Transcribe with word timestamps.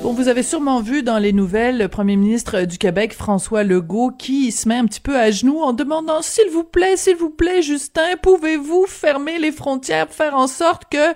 Bon, 0.00 0.12
vous 0.12 0.28
avez 0.28 0.44
sûrement 0.44 0.80
vu 0.80 1.02
dans 1.02 1.18
les 1.18 1.32
nouvelles 1.32 1.76
le 1.76 1.88
premier 1.88 2.14
ministre 2.14 2.62
du 2.62 2.78
Québec, 2.78 3.12
François 3.12 3.64
Legault, 3.64 4.12
qui 4.16 4.52
se 4.52 4.68
met 4.68 4.76
un 4.76 4.84
petit 4.86 5.00
peu 5.00 5.18
à 5.18 5.32
genoux 5.32 5.58
en 5.60 5.72
demandant 5.72 6.22
s'il 6.22 6.48
vous 6.52 6.62
plaît, 6.62 6.96
s'il 6.96 7.16
vous 7.16 7.30
plaît, 7.30 7.62
Justin, 7.62 8.14
pouvez-vous 8.22 8.86
fermer 8.86 9.40
les 9.40 9.50
frontières, 9.50 10.06
faire 10.08 10.36
en 10.36 10.46
sorte 10.46 10.84
que 10.88 11.14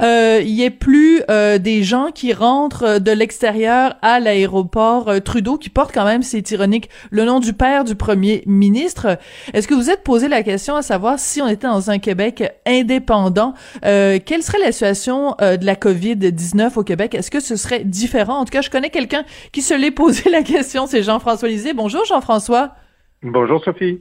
euh, 0.00 0.40
il 0.40 0.48
y 0.48 0.62
ait 0.62 0.70
plus 0.70 1.20
euh, 1.30 1.58
des 1.58 1.82
gens 1.82 2.08
qui 2.10 2.32
rentrent 2.32 2.98
de 2.98 3.10
l'extérieur 3.10 3.96
à 4.00 4.18
l'aéroport 4.18 5.10
euh, 5.10 5.20
Trudeau, 5.20 5.58
qui 5.58 5.68
porte 5.68 5.92
quand 5.92 6.06
même, 6.06 6.22
c'est 6.22 6.50
ironique, 6.52 6.88
le 7.10 7.26
nom 7.26 7.38
du 7.38 7.52
père 7.52 7.84
du 7.84 7.96
premier 7.96 8.42
ministre? 8.46 9.18
Est-ce 9.52 9.68
que 9.68 9.74
vous 9.74 9.90
êtes 9.90 10.04
posé 10.04 10.28
la 10.28 10.42
question 10.42 10.74
à 10.74 10.80
savoir 10.80 11.18
si 11.18 11.42
on 11.42 11.48
était 11.48 11.66
dans 11.66 11.90
un 11.90 11.98
Québec 11.98 12.50
indépendant, 12.64 13.52
euh, 13.84 14.18
quelle 14.24 14.42
serait 14.42 14.60
la 14.60 14.72
situation 14.72 15.36
euh, 15.42 15.58
de 15.58 15.66
la 15.66 15.74
COVID-19 15.74 16.78
au 16.78 16.82
Québec? 16.82 17.14
Est-ce 17.14 17.30
que 17.30 17.40
ce 17.40 17.56
serait 17.56 17.84
différent? 17.84 18.21
En 18.28 18.44
tout 18.44 18.50
cas, 18.50 18.62
je 18.62 18.70
connais 18.70 18.90
quelqu'un 18.90 19.24
qui 19.52 19.62
se 19.62 19.74
l'est 19.74 19.90
posé 19.90 20.30
la 20.30 20.42
question, 20.42 20.86
c'est 20.86 21.02
Jean-François 21.02 21.48
Lisée. 21.48 21.74
Bonjour 21.74 22.04
Jean-François. 22.04 22.74
Bonjour 23.22 23.62
Sophie. 23.64 24.00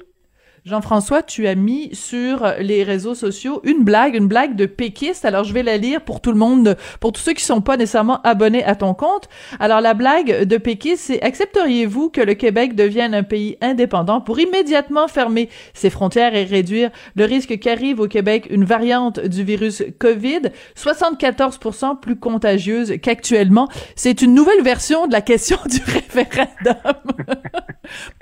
Jean-François, 0.64 1.24
tu 1.24 1.48
as 1.48 1.56
mis 1.56 1.90
sur 1.96 2.46
les 2.60 2.84
réseaux 2.84 3.16
sociaux 3.16 3.62
une 3.64 3.84
blague, 3.84 4.14
une 4.14 4.28
blague 4.28 4.56
de 4.56 4.68
péquiste. 4.68 5.26
Alors, 5.26 5.44
je 5.44 5.54
vais 5.54 5.64
la 5.64 5.78
lire 5.78 6.02
pour 6.02 6.22
tout 6.22 6.32
le 6.32 6.38
monde, 6.38 6.78
pour 7.00 7.12
tous 7.12 7.22
ceux 7.22 7.34
qui 7.34 7.44
sont 7.44 7.62
pas 7.62 7.78
nécessairement 7.78 8.22
abonnés 8.22 8.64
à 8.64 8.76
ton 8.76 8.94
compte. 8.94 9.28
Alors, 9.60 9.82
la 9.82 9.96
blague 9.96 10.44
de 10.44 10.58
péquiste, 10.58 11.06
c'est 11.06 11.22
accepteriez-vous 11.24 12.12
que 12.12 12.22
le 12.22 12.36
Québec 12.36 12.76
devienne 12.76 13.16
un 13.16 13.24
pays 13.24 13.58
indépendant 13.60 14.22
pour 14.22 14.40
immédiatement 14.40 15.08
fermer 15.08 15.50
ses 15.74 15.90
frontières 15.90 16.36
et 16.36 16.44
réduire 16.44 16.92
le 17.16 17.26
risque 17.26 17.58
qu'arrive 17.58 18.00
au 18.00 18.08
Québec 18.08 18.46
une 18.52 18.64
variante 18.64 19.20
du 19.20 19.44
virus 19.44 19.82
COVID, 19.98 20.42
74% 20.78 22.00
plus 22.00 22.18
contagieuse 22.18 22.94
qu'actuellement. 23.02 23.68
C'est 23.96 24.22
une 24.22 24.36
nouvelle 24.36 24.62
version 24.62 25.08
de 25.08 25.12
la 25.12 25.22
question 25.22 25.58
du 25.66 25.82
référendum. 25.92 26.76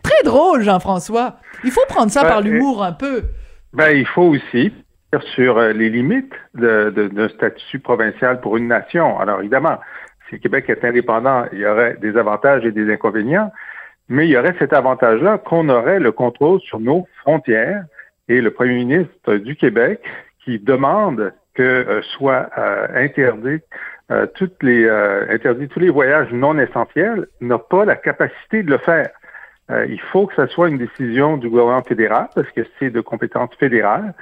Très 0.10 0.24
drôle, 0.24 0.62
Jean-François. 0.64 1.36
Il 1.64 1.72
faut 1.72 1.86
prendre 1.88 2.12
ça 2.12 2.24
par 2.24 2.42
l'humour 2.42 2.84
un 2.84 2.94
peu. 2.94 3.24
Ben, 3.74 3.92
il 3.92 4.08
faut 4.08 4.24
aussi 4.24 4.74
sur 5.36 5.58
euh, 5.58 5.74
les 5.74 5.90
limites 5.90 6.34
d'un 6.54 7.30
statut 7.30 7.80
provincial 7.80 8.42
pour 8.42 8.58
une 8.58 8.68
nation. 8.68 9.20
Alors, 9.20 9.40
évidemment, 9.40 9.78
si 10.28 10.36
le 10.36 10.40
Québec 10.40 10.66
est 10.70 10.84
indépendant, 10.84 11.46
il 11.52 11.60
y 11.60 11.66
aurait 11.66 11.98
des 12.02 12.18
avantages 12.18 12.66
et 12.66 12.72
des 12.72 12.92
inconvénients, 12.92 13.52
mais 14.08 14.28
il 14.28 14.32
y 14.32 14.38
aurait 14.38 14.56
cet 14.60 14.74
avantage-là 14.74 15.38
qu'on 15.38 15.70
aurait 15.70 16.00
le 16.00 16.12
contrôle 16.12 16.60
sur 16.62 16.80
nos 16.80 17.08
frontières 17.22 17.84
et 18.28 18.42
le 18.42 18.52
premier 18.52 18.76
ministre 18.86 19.36
du 19.36 19.56
Québec 19.56 20.02
qui 20.44 20.60
demande 20.60 21.34
que 21.54 21.64
euh, 21.64 22.02
soit 22.18 22.50
euh, 22.58 22.88
interdit 22.96 23.62
euh, 24.12 24.26
toutes 24.36 24.64
les 24.64 24.90
interdit 25.30 25.68
tous 25.68 25.80
les 25.80 25.92
voyages 25.92 26.32
non 26.32 26.58
essentiels 26.58 27.28
n'a 27.42 27.60
pas 27.60 27.86
la 27.86 27.96
capacité 27.96 28.64
de 28.64 28.72
le 28.72 28.80
faire. 28.80 29.10
Euh, 29.72 29.86
il 29.88 30.00
faut 30.00 30.26
que 30.26 30.36
ce 30.36 30.48
soit 30.48 30.70
une 30.70 30.78
décision 30.78 31.38
du 31.38 31.50
gouvernement 31.50 31.84
fédéral 31.84 32.28
parce 32.34 32.50
que 32.52 32.62
c'est 32.80 32.90
de 32.90 33.02
compétence 33.02 33.52
fédérale. 33.60 34.14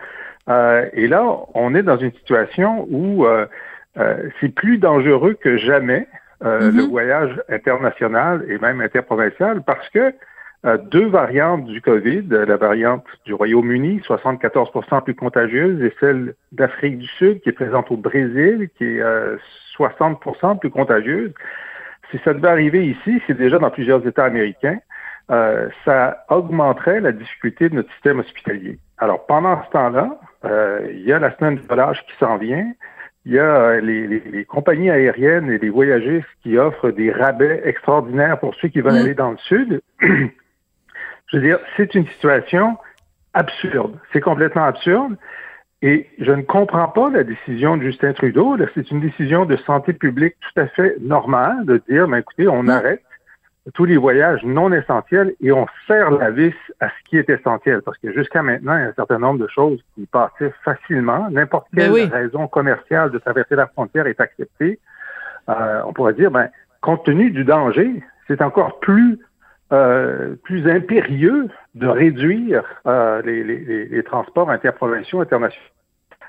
Euh, 0.49 0.87
et 0.93 1.07
là, 1.07 1.25
on 1.53 1.73
est 1.75 1.83
dans 1.83 1.97
une 1.97 2.11
situation 2.13 2.87
où 2.89 3.25
euh, 3.25 3.45
c'est 4.39 4.53
plus 4.53 4.77
dangereux 4.77 5.33
que 5.33 5.57
jamais 5.57 6.07
le 6.41 6.69
Mhm. 6.69 6.89
voyage 6.91 7.41
international 7.49 8.45
et 8.47 8.59
même 8.59 8.79
interprovincial 8.79 9.63
parce 9.63 9.89
que 9.89 10.13
deux 10.91 11.07
variantes 11.07 11.65
du 11.65 11.81
COVID, 11.81 12.25
la 12.29 12.57
variante 12.57 13.05
du 13.25 13.33
Royaume-Uni, 13.33 14.01
74% 14.05 15.01
plus 15.01 15.15
contagieuse, 15.15 15.81
et 15.81 15.91
celle 15.99 16.35
d'Afrique 16.51 16.99
du 16.99 17.07
Sud, 17.07 17.41
qui 17.41 17.49
est 17.49 17.53
présente 17.53 17.89
au 17.89 17.97
Brésil, 17.97 18.69
qui 18.77 18.85
est 18.85 19.03
60% 19.75 20.59
plus 20.59 20.69
contagieuse. 20.69 21.33
Si 22.11 22.19
ça 22.23 22.35
devait 22.35 22.49
arriver 22.49 22.85
ici, 22.85 23.19
c'est 23.25 23.37
déjà 23.37 23.57
dans 23.57 23.71
plusieurs 23.71 24.05
États 24.05 24.25
américains, 24.25 24.77
euh, 25.29 25.67
ça 25.83 26.25
augmenterait 26.29 27.01
la 27.01 27.11
difficulté 27.11 27.69
de 27.69 27.75
notre 27.75 27.91
système 27.93 28.19
hospitalier. 28.19 28.79
Alors, 28.97 29.25
pendant 29.25 29.61
ce 29.65 29.69
temps-là, 29.71 30.17
euh, 30.45 30.87
il 30.91 31.01
y 31.01 31.11
a 31.11 31.19
la 31.19 31.35
semaine 31.35 31.55
de 31.55 31.67
relâche 31.69 32.01
qui 32.05 32.15
s'en 32.17 32.37
vient. 32.37 32.71
Il 33.25 33.33
y 33.33 33.39
a 33.39 33.43
euh, 33.43 33.81
les, 33.81 34.07
les, 34.07 34.19
les, 34.19 34.45
compagnies 34.45 34.89
aériennes 34.89 35.51
et 35.51 35.57
les 35.57 35.69
voyagistes 35.69 36.27
qui 36.43 36.57
offrent 36.57 36.91
des 36.91 37.11
rabais 37.11 37.61
extraordinaires 37.65 38.39
pour 38.39 38.55
ceux 38.55 38.69
qui 38.69 38.79
veulent 38.79 38.93
mmh. 38.93 39.03
aller 39.03 39.13
dans 39.15 39.31
le 39.31 39.37
sud. 39.37 39.81
Je 40.01 41.37
veux 41.37 41.43
dire, 41.43 41.59
c'est 41.75 41.93
une 41.93 42.07
situation 42.07 42.77
absurde. 43.33 43.99
C'est 44.13 44.21
complètement 44.21 44.63
absurde. 44.63 45.17
Et 45.81 46.09
je 46.19 46.31
ne 46.31 46.41
comprends 46.41 46.87
pas 46.87 47.09
la 47.09 47.23
décision 47.23 47.77
de 47.77 47.83
Justin 47.83 48.13
Trudeau. 48.13 48.57
C'est 48.73 48.89
une 48.89 49.01
décision 49.01 49.45
de 49.45 49.57
santé 49.57 49.93
publique 49.93 50.35
tout 50.39 50.61
à 50.61 50.67
fait 50.67 50.95
normale 51.01 51.65
de 51.65 51.81
dire, 51.89 52.07
ben, 52.07 52.17
écoutez, 52.17 52.47
on 52.47 52.63
mmh. 52.63 52.69
arrête 52.69 53.01
tous 53.73 53.85
les 53.85 53.97
voyages 53.97 54.43
non 54.43 54.71
essentiels 54.71 55.33
et 55.41 55.51
on 55.51 55.65
serre 55.87 56.11
la 56.11 56.31
vis 56.31 56.53
à 56.79 56.89
ce 56.89 57.09
qui 57.09 57.17
est 57.17 57.29
essentiel. 57.29 57.81
Parce 57.81 57.97
que 57.97 58.11
jusqu'à 58.13 58.41
maintenant, 58.41 58.77
il 58.77 58.81
y 58.81 58.85
a 58.85 58.89
un 58.89 58.93
certain 58.93 59.19
nombre 59.19 59.39
de 59.39 59.47
choses 59.47 59.79
qui 59.95 60.05
passaient 60.05 60.53
facilement. 60.63 61.29
N'importe 61.29 61.67
quelle 61.75 61.91
oui. 61.91 62.05
raison 62.05 62.47
commerciale 62.47 63.11
de 63.11 63.17
traverser 63.17 63.55
la 63.55 63.67
frontière 63.67 64.07
est 64.07 64.19
acceptée. 64.19 64.79
Euh, 65.49 65.81
on 65.85 65.93
pourrait 65.93 66.13
dire, 66.13 66.31
ben, 66.31 66.49
compte 66.81 67.05
tenu 67.05 67.31
du 67.31 67.43
danger, 67.43 68.03
c'est 68.27 68.41
encore 68.41 68.79
plus 68.79 69.19
euh, 69.73 70.35
plus 70.43 70.65
impérieux 70.69 71.49
de 71.75 71.87
réduire 71.87 72.63
euh, 72.85 73.21
les, 73.23 73.43
les, 73.43 73.85
les, 73.85 74.03
transports 74.03 74.49
interprovinciaux 74.49 75.19
internationaux. 75.19 75.67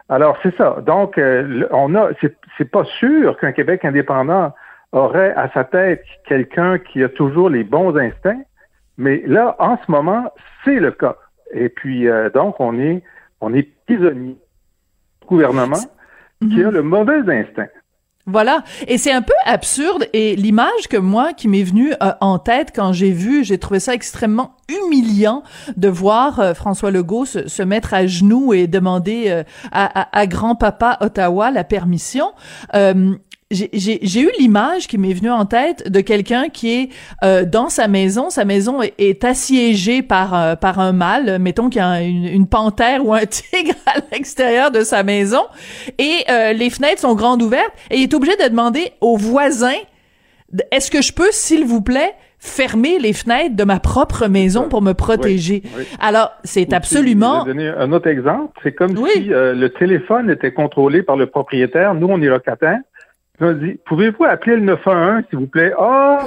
Alors 0.08 0.36
c'est 0.42 0.56
ça. 0.56 0.78
Donc 0.84 1.18
euh, 1.18 1.64
on 1.70 1.94
a, 1.94 2.10
c'est 2.20 2.68
pas 2.68 2.82
sûr 2.98 3.36
qu'un 3.38 3.52
Québec 3.52 3.84
indépendant 3.84 4.52
aurait 4.92 5.32
à 5.34 5.50
sa 5.52 5.64
tête 5.64 6.04
quelqu'un 6.26 6.78
qui 6.78 7.02
a 7.02 7.08
toujours 7.08 7.50
les 7.50 7.64
bons 7.64 7.96
instincts, 7.96 8.42
mais 8.96 9.22
là, 9.26 9.54
en 9.58 9.76
ce 9.76 9.90
moment, 9.90 10.32
c'est 10.64 10.80
le 10.80 10.92
cas. 10.92 11.16
Et 11.52 11.68
puis, 11.68 12.08
euh, 12.08 12.30
donc, 12.30 12.58
on 12.58 12.78
est, 12.78 13.02
on 13.40 13.54
est 13.54 13.68
prisonnier 13.86 14.36
du 15.20 15.26
gouvernement 15.26 15.84
mm 16.40 16.46
-hmm. 16.46 16.54
qui 16.54 16.64
a 16.64 16.70
le 16.70 16.82
mauvais 16.82 17.20
instinct. 17.40 17.68
Voilà, 18.30 18.62
et 18.86 18.98
c'est 18.98 19.10
un 19.10 19.22
peu 19.22 19.32
absurde 19.46 20.04
et 20.12 20.36
l'image 20.36 20.86
que 20.90 20.98
moi 20.98 21.32
qui 21.32 21.48
m'est 21.48 21.62
venue 21.62 21.94
euh, 22.02 22.12
en 22.20 22.38
tête 22.38 22.72
quand 22.76 22.92
j'ai 22.92 23.10
vu, 23.10 23.42
j'ai 23.42 23.56
trouvé 23.56 23.80
ça 23.80 23.94
extrêmement 23.94 24.54
humiliant 24.68 25.42
de 25.78 25.88
voir 25.88 26.38
euh, 26.38 26.52
François 26.52 26.90
Legault 26.90 27.24
se, 27.24 27.48
se, 27.48 27.62
mettre 27.62 27.94
à 27.94 28.06
genoux 28.06 28.52
et 28.52 28.66
demander 28.66 29.30
euh, 29.30 29.44
à, 29.72 30.02
à, 30.02 30.20
à 30.20 30.26
grand-papa 30.26 30.98
Ottawa 31.00 31.50
la 31.50 31.64
permission 31.64 32.26
j'ai 33.50 34.20
eu 34.20 34.30
l'image 34.38 34.86
qui 34.88 34.98
m'est 34.98 35.14
venue 35.14 35.30
en 35.30 35.46
tête 35.46 35.90
de 35.90 36.00
quelqu'un 36.00 36.50
qui 36.50 36.70
est 36.70 36.88
euh, 37.24 37.46
dans 37.46 37.70
sa 37.70 37.88
maison. 37.88 38.28
Sa 38.28 38.44
maison 38.44 38.82
est, 38.82 38.92
est 38.98 39.24
assiégée 39.24 40.02
par 40.02 40.34
euh, 40.34 40.54
par 40.54 40.78
un 40.78 40.92
mâle, 40.92 41.38
mettons 41.40 41.70
qu'il 41.70 41.80
y 41.80 41.84
a 41.84 42.02
une, 42.02 42.26
une, 42.26 42.46
panthère 42.46 43.06
ou 43.06 43.14
un 43.14 43.24
tigre 43.26 43.74
à 43.86 44.00
l'extérieur 44.12 44.70
de 44.70 44.80
sa 44.80 45.02
maison, 45.02 45.46
et 45.98 46.24
euh, 46.28 46.52
les 46.52 46.68
fenêtres 46.68 47.00
sont 47.00 47.14
grandes 47.14 47.42
ouvertes, 47.42 47.72
et 47.90 47.96
il 47.96 48.02
est 48.02 48.14
obligé 48.14 48.36
de 48.36 48.48
demander 48.48 48.92
aux 49.00 49.16
voisins 49.16 49.80
est-ce 50.70 50.90
que 50.90 51.02
je 51.02 51.12
peux, 51.12 51.28
s'il 51.30 51.64
vous 51.64 51.82
plaît, 51.82 52.12
fermer 52.38 52.98
les 52.98 53.12
fenêtres 53.12 53.54
de 53.54 53.64
ma 53.64 53.80
propre 53.80 54.28
maison 54.28 54.68
pour 54.68 54.80
me 54.80 54.92
protéger? 54.92 55.62
Oui, 55.64 55.70
oui. 55.78 55.84
Alors, 56.00 56.32
c'est 56.42 56.72
absolument... 56.72 57.40
Je 57.44 57.50
vais 57.50 57.54
donner 57.54 57.68
un 57.68 57.92
autre 57.92 58.08
exemple? 58.08 58.58
C'est 58.62 58.72
comme 58.72 58.96
oui. 58.96 59.10
si 59.12 59.24
le 59.28 59.68
téléphone 59.68 60.30
était 60.30 60.52
contrôlé 60.52 61.02
par 61.02 61.16
le 61.16 61.26
propriétaire. 61.26 61.94
Nous, 61.94 62.06
on 62.06 62.22
est 62.22 62.28
locataires. 62.28 62.78
On 63.40 63.52
dit, 63.52 63.78
pouvez-vous 63.84 64.24
appeler 64.24 64.56
le 64.56 64.62
911, 64.62 65.22
s'il 65.30 65.38
vous 65.38 65.46
plaît? 65.46 65.72
Oh, 65.78 66.18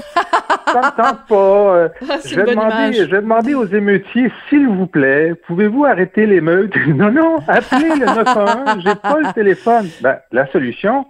ça 0.68 0.80
ne 0.80 1.04
tente 1.04 1.28
pas. 1.28 1.90
je, 2.26 2.36
vais 2.36 2.52
demander, 2.52 2.94
je 2.94 3.04
vais 3.04 3.22
demander 3.22 3.54
aux 3.54 3.66
émeutiers, 3.66 4.32
s'il 4.48 4.68
vous 4.68 4.88
plaît, 4.88 5.34
pouvez-vous 5.46 5.84
arrêter 5.84 6.26
l'émeute? 6.26 6.74
non, 6.88 7.12
non, 7.12 7.40
appelez 7.50 7.90
le 7.90 8.06
911, 8.06 8.84
j'ai 8.86 8.96
pas 8.96 9.20
le 9.20 9.34
téléphone. 9.34 9.90
Ben, 10.02 10.20
la 10.32 10.48
solution, 10.52 11.06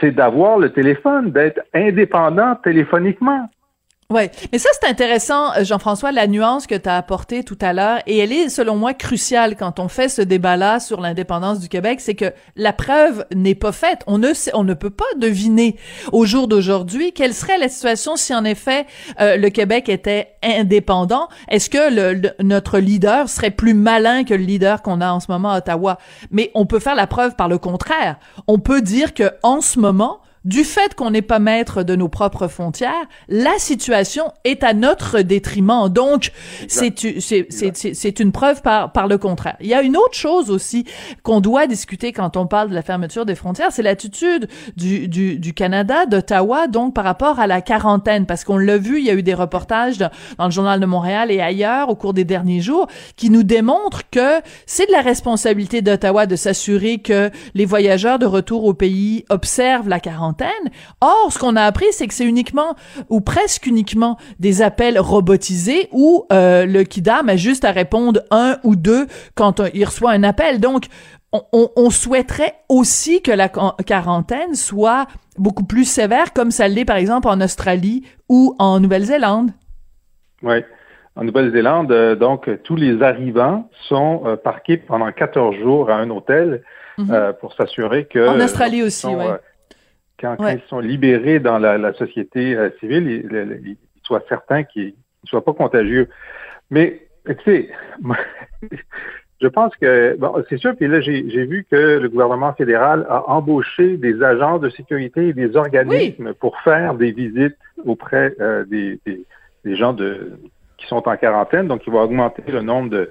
c'est 0.00 0.10
d'avoir 0.10 0.58
le 0.58 0.72
téléphone, 0.72 1.30
d'être 1.32 1.60
indépendant 1.74 2.54
téléphoniquement. 2.56 3.50
Ouais, 4.08 4.30
mais 4.52 4.58
ça 4.58 4.68
c'est 4.80 4.88
intéressant, 4.88 5.52
euh, 5.54 5.64
Jean-François, 5.64 6.12
la 6.12 6.28
nuance 6.28 6.68
que 6.68 6.76
tu 6.76 6.88
as 6.88 6.96
apportée 6.96 7.42
tout 7.42 7.58
à 7.60 7.72
l'heure, 7.72 7.98
et 8.06 8.18
elle 8.18 8.30
est 8.30 8.48
selon 8.48 8.76
moi 8.76 8.94
cruciale 8.94 9.56
quand 9.56 9.80
on 9.80 9.88
fait 9.88 10.08
ce 10.08 10.22
débat-là 10.22 10.78
sur 10.78 11.00
l'indépendance 11.00 11.58
du 11.58 11.68
Québec, 11.68 12.00
c'est 12.00 12.14
que 12.14 12.32
la 12.54 12.72
preuve 12.72 13.26
n'est 13.34 13.56
pas 13.56 13.72
faite. 13.72 14.04
On 14.06 14.18
ne 14.18 14.32
sait, 14.32 14.52
on 14.54 14.62
ne 14.62 14.74
peut 14.74 14.90
pas 14.90 15.04
deviner 15.16 15.76
au 16.12 16.24
jour 16.24 16.46
d'aujourd'hui 16.46 17.12
quelle 17.14 17.34
serait 17.34 17.58
la 17.58 17.68
situation 17.68 18.14
si 18.14 18.32
en 18.32 18.44
effet 18.44 18.86
euh, 19.20 19.36
le 19.36 19.50
Québec 19.50 19.88
était 19.88 20.36
indépendant. 20.40 21.26
Est-ce 21.48 21.68
que 21.68 21.92
le, 21.92 22.30
notre 22.40 22.78
leader 22.78 23.28
serait 23.28 23.50
plus 23.50 23.74
malin 23.74 24.22
que 24.22 24.34
le 24.34 24.44
leader 24.44 24.82
qu'on 24.82 25.00
a 25.00 25.10
en 25.10 25.18
ce 25.18 25.32
moment 25.32 25.50
à 25.50 25.58
Ottawa? 25.58 25.98
Mais 26.30 26.52
on 26.54 26.64
peut 26.64 26.78
faire 26.78 26.94
la 26.94 27.08
preuve 27.08 27.34
par 27.34 27.48
le 27.48 27.58
contraire. 27.58 28.20
On 28.46 28.60
peut 28.60 28.82
dire 28.82 29.14
que 29.14 29.32
en 29.42 29.60
ce 29.60 29.80
moment 29.80 30.20
du 30.46 30.62
fait 30.62 30.94
qu'on 30.94 31.10
n'est 31.10 31.22
pas 31.22 31.40
maître 31.40 31.82
de 31.82 31.96
nos 31.96 32.08
propres 32.08 32.46
frontières, 32.46 32.92
la 33.28 33.58
situation 33.58 34.32
est 34.44 34.62
à 34.62 34.74
notre 34.74 35.20
détriment. 35.22 35.88
Donc, 35.88 36.30
c'est 36.68 38.20
une 38.20 38.32
preuve 38.32 38.62
par 38.62 38.92
par 38.92 39.08
le 39.08 39.18
contraire. 39.18 39.56
Il 39.60 39.66
y 39.66 39.74
a 39.74 39.82
une 39.82 39.96
autre 39.96 40.14
chose 40.14 40.50
aussi 40.50 40.84
qu'on 41.24 41.40
doit 41.40 41.66
discuter 41.66 42.12
quand 42.12 42.36
on 42.36 42.46
parle 42.46 42.70
de 42.70 42.74
la 42.74 42.82
fermeture 42.82 43.26
des 43.26 43.34
frontières, 43.34 43.72
c'est 43.72 43.82
l'attitude 43.82 44.48
du, 44.76 45.08
du, 45.08 45.38
du 45.38 45.52
Canada, 45.52 46.06
d'Ottawa, 46.06 46.68
donc 46.68 46.94
par 46.94 47.04
rapport 47.04 47.40
à 47.40 47.48
la 47.48 47.60
quarantaine, 47.60 48.24
parce 48.24 48.44
qu'on 48.44 48.56
l'a 48.56 48.78
vu, 48.78 49.00
il 49.00 49.04
y 49.04 49.10
a 49.10 49.14
eu 49.14 49.24
des 49.24 49.34
reportages 49.34 49.98
dans, 49.98 50.10
dans 50.38 50.44
le 50.44 50.52
journal 50.52 50.78
de 50.78 50.86
Montréal 50.86 51.32
et 51.32 51.40
ailleurs 51.40 51.88
au 51.88 51.96
cours 51.96 52.14
des 52.14 52.24
derniers 52.24 52.60
jours 52.60 52.86
qui 53.16 53.30
nous 53.30 53.42
démontrent 53.42 54.08
que 54.10 54.40
c'est 54.64 54.86
de 54.86 54.92
la 54.92 55.00
responsabilité 55.00 55.82
d'Ottawa 55.82 56.26
de 56.26 56.36
s'assurer 56.36 56.98
que 56.98 57.30
les 57.54 57.64
voyageurs 57.64 58.20
de 58.20 58.26
retour 58.26 58.64
au 58.64 58.74
pays 58.74 59.24
observent 59.28 59.88
la 59.88 59.98
quarantaine 59.98 60.35
Or, 61.00 61.32
ce 61.32 61.38
qu'on 61.38 61.56
a 61.56 61.62
appris, 61.62 61.86
c'est 61.92 62.06
que 62.06 62.14
c'est 62.14 62.24
uniquement 62.24 62.74
ou 63.08 63.20
presque 63.20 63.66
uniquement 63.66 64.16
des 64.38 64.62
appels 64.62 64.98
robotisés 64.98 65.88
où 65.92 66.26
euh, 66.32 66.66
le 66.66 66.84
kidam 66.84 67.28
a 67.28 67.36
juste 67.36 67.64
à 67.64 67.72
répondre 67.72 68.20
un 68.30 68.58
ou 68.64 68.76
deux 68.76 69.06
quand 69.34 69.62
il 69.74 69.84
reçoit 69.84 70.12
un 70.12 70.22
appel. 70.22 70.60
Donc, 70.60 70.86
on, 71.52 71.90
souhaiterait 71.90 72.54
aussi 72.70 73.20
que 73.20 73.30
la 73.30 73.48
quarantaine 73.48 74.54
soit 74.54 75.06
beaucoup 75.36 75.64
plus 75.64 75.84
sévère, 75.84 76.32
comme 76.32 76.50
ça 76.50 76.66
l'est 76.66 76.86
par 76.86 76.96
exemple 76.96 77.28
en 77.28 77.42
Australie 77.42 78.06
ou 78.30 78.54
en 78.58 78.80
Nouvelle-Zélande. 78.80 79.50
Oui. 80.42 80.64
En 81.14 81.24
Nouvelle-Zélande, 81.24 81.92
euh, 81.92 82.14
donc, 82.14 82.48
tous 82.62 82.76
les 82.76 83.02
arrivants 83.02 83.68
sont 83.88 84.22
euh, 84.24 84.36
parqués 84.36 84.76
pendant 84.76 85.10
14 85.10 85.56
jours 85.56 85.90
à 85.90 85.96
un 85.96 86.08
hôtel 86.10 86.62
mm-hmm. 86.98 87.34
pour 87.34 87.52
s'assurer 87.54 88.06
que... 88.06 88.28
En 88.28 88.40
Australie 88.40 88.82
aussi, 88.82 89.06
oui 89.06 89.24
quand, 90.20 90.36
ils 90.48 90.60
sont 90.68 90.80
libérés 90.80 91.40
dans 91.40 91.58
la, 91.58 91.92
société 91.94 92.54
euh, 92.54 92.70
civile, 92.80 93.08
ils, 93.64 93.76
soient 94.02 94.22
certains 94.28 94.62
qu'ils 94.62 94.94
ne 95.24 95.28
soient 95.28 95.44
pas 95.44 95.52
contagieux. 95.52 96.08
Mais, 96.70 97.02
tu 97.26 97.34
sais, 97.44 97.70
je 99.42 99.48
pense 99.48 99.74
que, 99.76 100.16
bon, 100.16 100.42
c'est 100.48 100.58
sûr, 100.58 100.74
puis 100.76 100.88
là, 100.88 101.00
j'ai 101.00 101.22
vu 101.22 101.66
que 101.70 101.98
le 101.98 102.08
gouvernement 102.08 102.54
fédéral 102.54 103.06
a 103.08 103.28
embauché 103.28 103.96
des 103.96 104.22
agents 104.22 104.58
de 104.58 104.70
sécurité 104.70 105.28
et 105.28 105.32
des 105.32 105.56
organismes 105.56 106.34
pour 106.34 106.58
faire 106.60 106.94
des 106.94 107.12
visites 107.12 107.56
auprès 107.84 108.34
euh, 108.40 108.64
des, 108.64 109.00
des, 109.64 109.76
gens 109.76 109.92
de, 109.92 110.38
qui 110.78 110.86
sont 110.86 111.06
en 111.08 111.16
quarantaine. 111.16 111.68
Donc, 111.68 111.86
il 111.86 111.92
va 111.92 112.00
augmenter 112.00 112.42
le 112.50 112.62
nombre 112.62 112.90
de, 112.90 113.10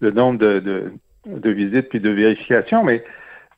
le 0.00 0.10
nombre 0.10 0.38
de, 0.38 0.58
de, 0.58 0.92
de 1.26 1.50
visites 1.50 1.88
puis 1.88 2.00
de 2.00 2.10
vérifications. 2.10 2.84
Mais 2.84 3.04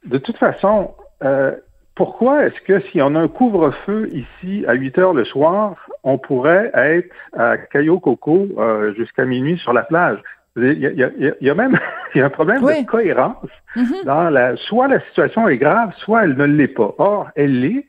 de 0.04 0.18
toute 0.18 0.36
façon, 0.36 0.94
euh, 1.22 1.52
pourquoi 1.94 2.46
est-ce 2.46 2.60
que 2.62 2.80
si 2.88 3.00
on 3.00 3.14
a 3.14 3.20
un 3.20 3.28
couvre-feu 3.28 4.08
ici 4.12 4.64
à 4.66 4.74
8 4.74 4.98
heures 4.98 5.14
le 5.14 5.24
soir, 5.24 5.76
on 6.02 6.18
pourrait 6.18 6.70
être 6.74 7.14
à 7.34 7.56
Cayo 7.56 8.00
Coco 8.00 8.48
euh, 8.58 8.92
jusqu'à 8.94 9.24
minuit 9.24 9.58
sur 9.58 9.72
la 9.72 9.82
plage? 9.82 10.18
Il 10.56 10.78
y 11.40 11.50
a, 11.50 11.54
même 11.54 11.78
il 12.14 12.18
y 12.18 12.20
a 12.22 12.26
un 12.26 12.30
problème 12.30 12.62
de 12.62 12.86
cohérence 12.86 13.48
mm-hmm. 13.76 14.04
dans 14.04 14.30
la 14.30 14.56
soit 14.56 14.88
la 14.88 15.00
situation 15.00 15.48
est 15.48 15.56
grave, 15.56 15.92
soit 15.98 16.24
elle 16.24 16.36
ne 16.36 16.44
l'est 16.44 16.68
pas. 16.68 16.94
Or, 16.98 17.28
elle 17.36 17.60
l'est 17.60 17.86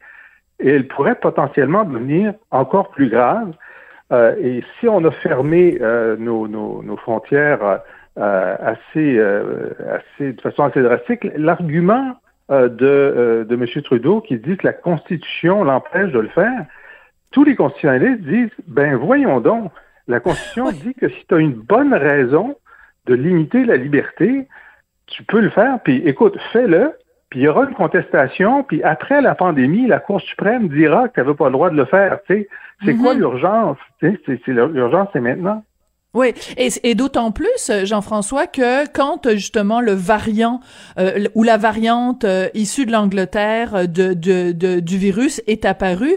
et 0.60 0.70
elle 0.70 0.88
pourrait 0.88 1.16
potentiellement 1.16 1.84
devenir 1.84 2.34
encore 2.52 2.90
plus 2.90 3.10
grave. 3.10 3.54
Euh, 4.12 4.36
et 4.40 4.64
si 4.80 4.88
on 4.88 5.04
a 5.04 5.12
fermé 5.12 5.80
euh, 5.82 6.16
nos, 6.18 6.48
nos, 6.48 6.84
nos, 6.84 6.98
frontières 6.98 7.82
assez, 8.18 9.20
assez 9.20 10.34
de 10.34 10.42
façon 10.42 10.64
assez 10.64 10.82
drastique, 10.82 11.28
l'argument 11.36 12.16
euh, 12.52 12.70
de, 12.70 12.86
euh, 12.86 13.44
de 13.44 13.56
M. 13.56 13.66
Trudeau 13.84 14.22
qui 14.22 14.38
dit 14.38 14.58
que 14.58 14.68
la 14.68 14.74
Constitution 14.74 15.64
l'empêche 15.64 16.12
de 16.12 16.20
le 16.20 16.28
faire, 16.30 16.66
tous 17.32 17.44
les 17.44 17.56
constitutionnalistes 17.56 18.22
disent, 18.22 18.52
ben 18.68 18.96
voyons 18.96 19.40
donc, 19.40 19.72
la 20.08 20.20
Constitution 20.20 20.72
dit 20.84 20.94
que 20.94 21.10
si 21.10 21.26
tu 21.28 21.36
as 21.36 21.40
une 21.40 21.54
bonne 21.54 21.94
raison 21.94 22.56
de 23.08 23.16
limiter 23.16 23.66
la 23.66 23.78
liberté, 23.78 24.48
tu 25.08 25.24
peux 25.24 25.42
le 25.42 25.50
faire, 25.50 25.80
puis 25.84 26.04
écoute, 26.06 26.38
fais-le, 26.54 26.94
puis 27.30 27.40
il 27.40 27.44
y 27.44 27.48
aura 27.48 27.66
une 27.66 27.74
contestation, 27.74 28.64
puis 28.64 28.84
après 28.84 29.22
la 29.22 29.36
pandémie, 29.36 29.88
la 29.88 30.00
Cour 30.00 30.22
suprême 30.22 30.70
dira 30.70 31.08
que 31.10 31.16
tu 31.16 31.20
n'avais 31.20 31.34
pas 31.34 31.46
le 31.46 31.54
droit 31.54 31.70
de 31.70 31.78
le 31.78 31.86
faire. 31.86 32.20
C'est 32.28 32.48
quoi 32.96 33.16
mm-hmm. 33.16 33.18
l'urgence? 33.18 33.78
L'urgence, 34.02 35.10
c'est 35.14 35.20
maintenant. 35.20 35.64
Oui, 36.16 36.34
et, 36.56 36.70
et 36.84 36.96
d'autant 36.96 37.32
plus, 37.32 37.72
Jean-François, 37.84 38.48
que 38.48 38.88
quand 38.88 39.30
justement 39.36 39.82
le 39.82 39.92
variant 39.92 40.62
euh, 40.98 41.26
ou 41.36 41.44
la 41.44 41.58
variante 41.58 42.24
euh, 42.24 42.48
issue 42.54 42.86
de 42.86 42.94
l'Angleterre 42.94 43.76
euh, 43.76 43.86
de, 43.86 44.14
de, 44.14 44.54
de, 44.54 44.80
du 44.80 44.98
virus 44.98 45.42
est 45.46 45.66
apparue, 45.66 46.16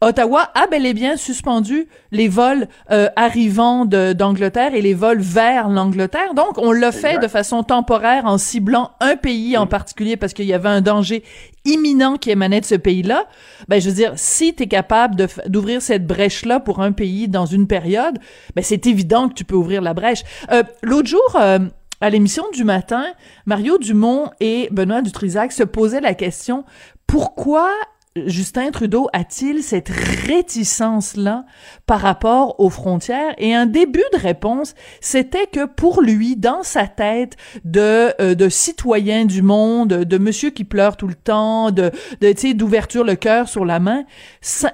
Ottawa 0.00 0.50
a 0.54 0.68
bel 0.68 0.86
et 0.86 0.94
bien 0.94 1.16
suspendu 1.16 1.88
les 2.12 2.28
vols 2.28 2.68
arrivant 3.16 3.84
d'Angleterre 3.84 4.74
et 4.74 4.82
les 4.82 4.94
vols 4.94 5.20
vers 5.20 5.68
l'Angleterre. 5.68 6.34
Donc, 6.34 6.58
on 6.58 6.70
l'a 6.70 6.92
fait 6.92 7.18
de 7.18 7.28
façon 7.28 7.62
temporaire 7.62 8.26
en 8.26 8.38
ciblant 8.38 8.92
un 9.00 9.16
pays 9.16 9.56
en 9.56 9.66
particulier 9.66 10.16
parce 10.16 10.32
qu'il 10.32 10.46
y 10.46 10.54
avait 10.54 10.68
un 10.68 10.80
danger 10.80 11.24
imminent 11.64 12.16
qui 12.16 12.30
émanait 12.30 12.60
de 12.60 12.66
ce 12.66 12.74
pays-là, 12.74 13.26
ben 13.68 13.80
je 13.80 13.88
veux 13.88 13.94
dire, 13.94 14.12
si 14.16 14.54
tu 14.54 14.64
es 14.64 14.66
capable 14.66 15.26
d'ouvrir 15.46 15.82
cette 15.82 16.06
brèche-là 16.06 16.60
pour 16.60 16.80
un 16.80 16.92
pays 16.92 17.28
dans 17.28 17.46
une 17.46 17.66
période, 17.66 18.18
ben 18.54 18.62
c'est 18.62 18.86
évident 18.86 19.28
que 19.28 19.34
tu 19.34 19.44
peux 19.44 19.56
ouvrir 19.56 19.82
la 19.82 19.94
brèche. 19.94 20.22
Euh, 20.50 20.62
L'autre 20.82 21.08
jour, 21.08 21.36
euh, 21.36 21.58
à 22.00 22.10
l'émission 22.10 22.44
du 22.52 22.64
matin, 22.64 23.04
Mario 23.46 23.78
Dumont 23.78 24.30
et 24.40 24.68
Benoît 24.70 25.02
Dutrisac 25.02 25.52
se 25.52 25.62
posaient 25.62 26.00
la 26.00 26.14
question 26.14 26.64
pourquoi 27.06 27.70
Justin 28.16 28.72
Trudeau 28.72 29.08
a-t-il 29.12 29.62
cette 29.62 29.88
réticence-là 29.88 31.44
par 31.86 32.00
rapport 32.00 32.58
aux 32.58 32.68
frontières? 32.68 33.34
Et 33.38 33.54
un 33.54 33.66
début 33.66 34.02
de 34.12 34.18
réponse, 34.18 34.74
c'était 35.00 35.46
que 35.46 35.64
pour 35.64 36.02
lui, 36.02 36.34
dans 36.34 36.64
sa 36.64 36.88
tête 36.88 37.36
de, 37.64 38.12
euh, 38.20 38.34
de 38.34 38.48
citoyen 38.48 39.26
du 39.26 39.42
monde, 39.42 39.88
de 39.88 40.18
monsieur 40.18 40.50
qui 40.50 40.64
pleure 40.64 40.96
tout 40.96 41.06
le 41.06 41.14
temps, 41.14 41.70
de, 41.70 41.92
de 42.20 42.52
d'ouverture 42.52 43.04
le 43.04 43.14
cœur 43.14 43.48
sur 43.48 43.64
la 43.64 43.78
main, 43.78 44.02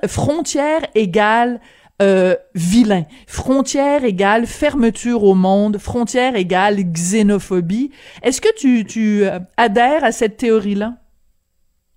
frontière 0.06 0.80
égale 0.94 1.60
euh, 2.00 2.36
vilain. 2.54 3.04
Frontière 3.26 4.04
égale 4.04 4.46
fermeture 4.46 5.24
au 5.24 5.34
monde, 5.34 5.76
frontière 5.76 6.36
égale 6.36 6.82
xénophobie. 6.84 7.90
Est-ce 8.22 8.40
que 8.40 8.54
tu, 8.56 8.86
tu 8.86 9.24
euh, 9.24 9.40
adhères 9.58 10.04
à 10.04 10.12
cette 10.12 10.38
théorie-là? 10.38 10.94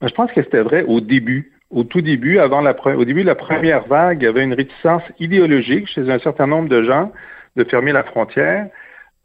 Je 0.02 0.14
pense 0.14 0.32
que 0.32 0.44
c'était 0.44 0.62
vrai 0.62 0.84
au 0.84 1.02
début. 1.02 1.52
Au 1.72 1.84
tout 1.84 2.02
début, 2.02 2.40
avant 2.40 2.62
la 2.62 2.76
au 2.98 3.06
début 3.06 3.22
de 3.22 3.28
la 3.28 3.36
première 3.36 3.86
vague, 3.86 4.22
il 4.22 4.26
y 4.26 4.28
avait 4.28 4.44
une 4.44 4.54
réticence 4.54 5.04
idéologique 5.20 5.88
chez 5.88 6.10
un 6.10 6.18
certain 6.20 6.48
nombre 6.48 6.68
de 6.68 6.82
gens 6.84 7.12
de 7.56 7.64
fermer 7.64 7.92
la 7.92 8.04
frontière. 8.04 8.68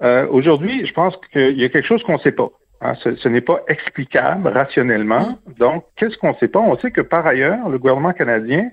Euh, 0.02 0.26
Aujourd'hui, 0.28 0.84
je 0.84 0.92
pense 0.92 1.16
qu'il 1.32 1.58
y 1.58 1.64
a 1.64 1.68
quelque 1.70 1.86
chose 1.86 2.02
qu'on 2.02 2.14
ne 2.14 2.18
sait 2.18 2.32
pas. 2.32 2.50
Hein. 2.82 2.94
Ce, 2.96 3.28
n'est 3.28 3.40
pas 3.40 3.60
explicable 3.68 4.48
rationnellement. 4.48 5.16
Hein? 5.16 5.38
Donc, 5.58 5.84
qu'est-ce 5.96 6.18
qu'on 6.18 6.30
ne 6.30 6.36
sait 6.36 6.48
pas? 6.48 6.60
On 6.60 6.76
sait 6.78 6.90
que 6.90 7.00
par 7.00 7.26
ailleurs, 7.26 7.68
le 7.70 7.78
gouvernement 7.78 8.12
canadien 8.12 8.70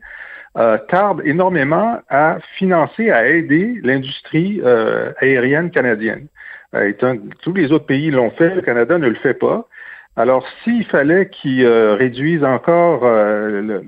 euh, 0.57 0.77
tarde 0.89 1.21
énormément 1.23 1.99
à 2.09 2.39
financer, 2.57 3.09
à 3.09 3.27
aider 3.27 3.79
l'industrie 3.83 4.59
euh, 4.65 5.13
aérienne 5.21 5.71
canadienne. 5.71 6.27
Euh, 6.75 6.91
tous 7.41 7.53
les 7.53 7.71
autres 7.71 7.85
pays 7.85 8.11
l'ont 8.11 8.31
fait, 8.31 8.53
le 8.55 8.61
Canada 8.61 8.97
ne 8.97 9.07
le 9.07 9.15
fait 9.15 9.33
pas. 9.33 9.67
Alors, 10.21 10.45
s'il 10.63 10.85
fallait 10.85 11.29
qu'ils 11.29 11.65
euh, 11.65 11.95
réduisent 11.95 12.43
encore 12.43 13.03
euh, 13.03 13.61
le, 13.63 13.83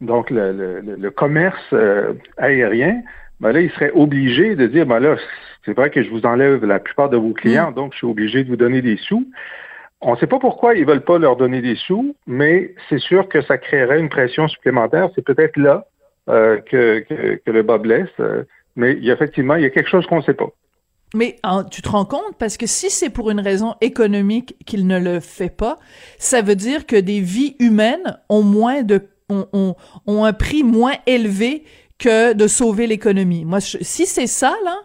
donc 0.00 0.28
le, 0.28 1.08
commerce 1.10 1.62
euh, 1.72 2.14
aérien, 2.36 3.00
ben 3.38 3.52
là, 3.52 3.60
ils 3.60 3.70
seraient 3.70 3.92
obligés 3.94 4.56
de 4.56 4.66
dire, 4.66 4.86
ben 4.86 4.98
là, 4.98 5.14
c'est 5.64 5.74
vrai 5.74 5.90
que 5.90 6.02
je 6.02 6.10
vous 6.10 6.26
enlève 6.26 6.64
la 6.64 6.80
plupart 6.80 7.10
de 7.10 7.16
vos 7.16 7.32
clients, 7.32 7.70
mm. 7.70 7.74
donc 7.74 7.92
je 7.92 7.98
suis 7.98 8.08
obligé 8.08 8.42
de 8.42 8.48
vous 8.48 8.56
donner 8.56 8.82
des 8.82 8.96
sous. 8.96 9.24
On 10.00 10.14
ne 10.14 10.16
sait 10.16 10.26
pas 10.26 10.40
pourquoi 10.40 10.74
ils 10.74 10.84
veulent 10.84 11.04
pas 11.04 11.18
leur 11.18 11.36
donner 11.36 11.62
des 11.62 11.76
sous, 11.76 12.16
mais 12.26 12.74
c'est 12.88 12.98
sûr 12.98 13.28
que 13.28 13.40
ça 13.42 13.56
créerait 13.56 14.00
une 14.00 14.08
pression 14.08 14.48
supplémentaire. 14.48 15.10
C'est 15.14 15.24
peut-être 15.24 15.56
là 15.56 15.84
que, 16.26 17.00
que, 17.00 17.50
le 17.50 17.62
bas 17.62 17.78
blesse, 17.78 18.20
mais 18.74 18.94
il 18.94 19.04
y 19.04 19.10
a, 19.10 19.14
effectivement, 19.14 19.54
il 19.54 19.62
y 19.62 19.66
a 19.66 19.70
quelque 19.70 19.88
chose 19.88 20.06
qu'on 20.06 20.18
ne 20.18 20.22
sait 20.22 20.34
pas. 20.34 20.50
Mais 21.14 21.38
tu 21.70 21.82
te 21.82 21.88
rends 21.88 22.04
compte? 22.04 22.36
Parce 22.38 22.56
que 22.56 22.66
si 22.66 22.90
c'est 22.90 23.10
pour 23.10 23.30
une 23.30 23.40
raison 23.40 23.74
économique 23.80 24.56
qu'il 24.66 24.86
ne 24.86 24.98
le 24.98 25.20
fait 25.20 25.48
pas, 25.48 25.78
ça 26.18 26.42
veut 26.42 26.56
dire 26.56 26.86
que 26.86 26.96
des 26.96 27.20
vies 27.20 27.56
humaines 27.58 28.18
ont 28.28 28.42
moins 28.42 28.82
de 28.82 29.08
ont, 29.30 29.46
ont, 29.52 29.74
ont 30.06 30.24
un 30.24 30.32
prix 30.32 30.62
moins 30.62 30.94
élevé 31.06 31.64
que 31.98 32.32
de 32.32 32.46
sauver 32.46 32.86
l'économie. 32.86 33.44
Moi, 33.44 33.60
si 33.60 34.06
c'est 34.06 34.26
ça, 34.26 34.54
là, 34.64 34.76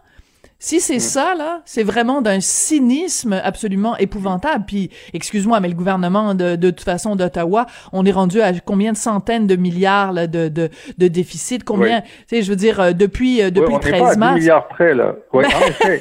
si 0.63 0.79
c'est 0.79 0.96
mm. 0.96 1.00
ça, 1.00 1.36
là, 1.36 1.62
c'est 1.65 1.84
vraiment 1.84 2.22
d'un 2.22 2.39
cynisme 2.39 3.34
absolument 3.34 3.98
épouvantable. 3.98 4.63
Puis, 4.65 4.91
excuse-moi, 5.12 5.60
mais 5.60 5.67
le 5.67 5.74
gouvernement 5.74 6.36
de, 6.36 6.55
de 6.55 6.70
toute 6.70 6.86
façon 6.86 7.17
d'Ottawa, 7.17 7.65
on 7.91 8.05
est 8.05 8.13
rendu 8.13 8.39
à 8.41 8.53
combien 8.53 8.93
de 8.93 8.98
centaines 8.98 9.46
de 9.46 9.58
milliards 9.58 10.13
là, 10.13 10.25
de, 10.25 10.48
de, 10.48 10.70
de 10.98 11.08
déficit? 11.10 11.65
Combien, 11.65 12.00
tu 12.00 12.08
sais, 12.27 12.41
je 12.43 12.50
veux 12.50 12.55
dire, 12.55 12.79
euh, 12.79 12.91
depuis, 12.93 13.41
euh, 13.41 13.50
depuis 13.50 13.74
le 13.74 13.79
13 13.82 14.00
pas 14.00 14.08
à 14.08 14.13
10 14.13 14.20
mars. 14.20 14.36
milliards 14.36 14.67
près, 14.70 14.96
là. 14.96 15.15
Ouais. 15.34 15.43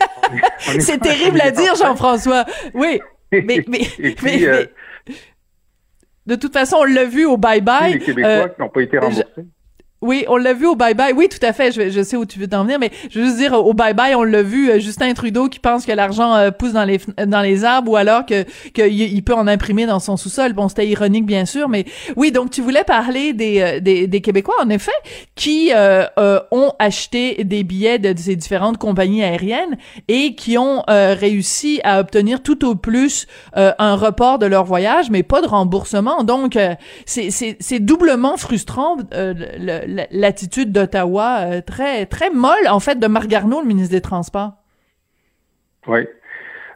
On 0.69 0.78
C'est 0.78 0.92
à 0.92 0.97
10 0.97 1.00
terrible 1.00 1.40
à 1.40 1.50
dire. 1.50 1.75
Jean-François. 1.75 2.45
Oui. 2.73 3.00
Mais, 3.33 3.42
mais, 3.47 3.62
puis, 3.62 4.14
mais- 4.23 4.45
euh, 4.47 4.64
mais- 5.09 5.14
de 6.26 6.37
toute 6.37 6.52
façon, 6.52 6.76
on 6.83 6.85
l'a 6.85 7.04
vu 7.04 7.26
au 7.26 7.37
bye-bye. 7.37 7.95
les 7.95 7.99
Québécois 7.99 8.31
Euh, 8.31 8.47
qui 8.47 8.61
n'ont 8.61 8.69
pas 8.69 8.83
été 8.83 8.97
remboursés. 8.97 9.25
Oui, 10.02 10.25
on 10.28 10.37
l'a 10.37 10.52
vu 10.52 10.66
au 10.66 10.75
bye-bye. 10.76 11.12
Oui, 11.14 11.28
tout 11.28 11.44
à 11.47 11.52
fait. 11.52 11.71
Je, 11.73 12.02
sais 12.02 12.16
où 12.16 12.26
tu 12.26 12.38
veux 12.38 12.49
t'en 12.49 12.64
venir, 12.64 12.78
mais 12.78 12.90
je 13.11 13.21
veux 13.21 13.25
juste 13.26 13.37
dire, 13.38 13.52
au 13.54 13.73
bye-bye, 13.73 14.14
on 14.16 14.25
l'a 14.25 14.42
vu, 14.42 14.68
euh, 14.71 14.78
Justin 14.80 15.14
Trudeau 15.14 15.49
qui 15.49 15.61
pense 15.61 15.87
que 15.87 15.92
l'argent 15.92 16.35
euh, 16.35 16.50
pousse 16.50 16.73
dans 16.73 16.85
les 16.85 16.99
fn- 16.99 17.25
dans 17.26 17.40
les 17.40 17.64
arbres 17.64 17.92
ou 17.92 17.97
alors 17.97 18.26
que 18.26 18.42
qu'il 18.75 18.92
il 19.00 19.23
peut 19.23 19.35
en 19.35 19.47
imprimer 19.47 19.87
dans 19.87 20.00
son 20.00 20.16
sous-sol. 20.16 20.52
Bon, 20.54 20.68
c'était 20.68 20.88
ironique, 20.88 21.25
bien 21.25 21.44
sûr, 21.47 21.68
mais 21.68 21.85
oui, 22.16 22.32
donc 22.32 22.50
tu 22.50 22.61
voulais 22.62 22.85
parler 22.85 23.32
des, 23.32 23.61
euh, 23.61 23.80
des, 23.80 24.06
des 24.09 24.21
Québécois, 24.21 24.56
en 24.62 24.68
effet, 24.71 24.90
qui 25.37 25.71
euh, 25.73 26.04
euh, 26.18 26.40
ont 26.50 26.73
acheté 26.80 27.44
des 27.44 27.62
billets 27.62 27.99
de 28.00 28.12
ces 28.18 28.35
différentes 28.37 28.78
compagnies 28.78 29.23
aériennes 29.23 29.76
et 30.09 30.35
qui 30.35 30.59
ont 30.59 30.82
euh, 30.90 31.14
réussi 31.18 31.80
à 31.85 32.00
obtenir 32.00 32.42
tout 32.42 32.64
au 32.66 32.75
plus 32.75 33.26
euh, 33.56 33.73
un 33.78 33.94
report 33.94 34.38
de 34.40 34.47
leur 34.47 34.64
voyage, 34.64 35.11
mais 35.11 35.23
pas 35.23 35.40
de 35.42 35.47
remboursement. 35.47 36.25
Donc, 36.25 36.56
euh, 36.56 36.75
c'est- 37.06 37.30
doublement 37.78 38.37
frustrant 38.37 38.97
euh, 39.14 39.32
le- 39.35 39.87
le- 39.87 39.91
l'attitude 40.11 40.72
d'Ottawa, 40.72 41.38
euh, 41.40 41.61
très 41.61 42.06
très 42.06 42.30
molle 42.30 42.68
en 42.68 42.80
fait 42.80 42.99
de 42.99 43.06
Marc 43.06 43.26
Garneau, 43.26 43.61
le 43.61 43.66
ministre 43.66 43.94
des 43.94 44.00
Transports. 44.00 44.52
Oui. 45.87 46.06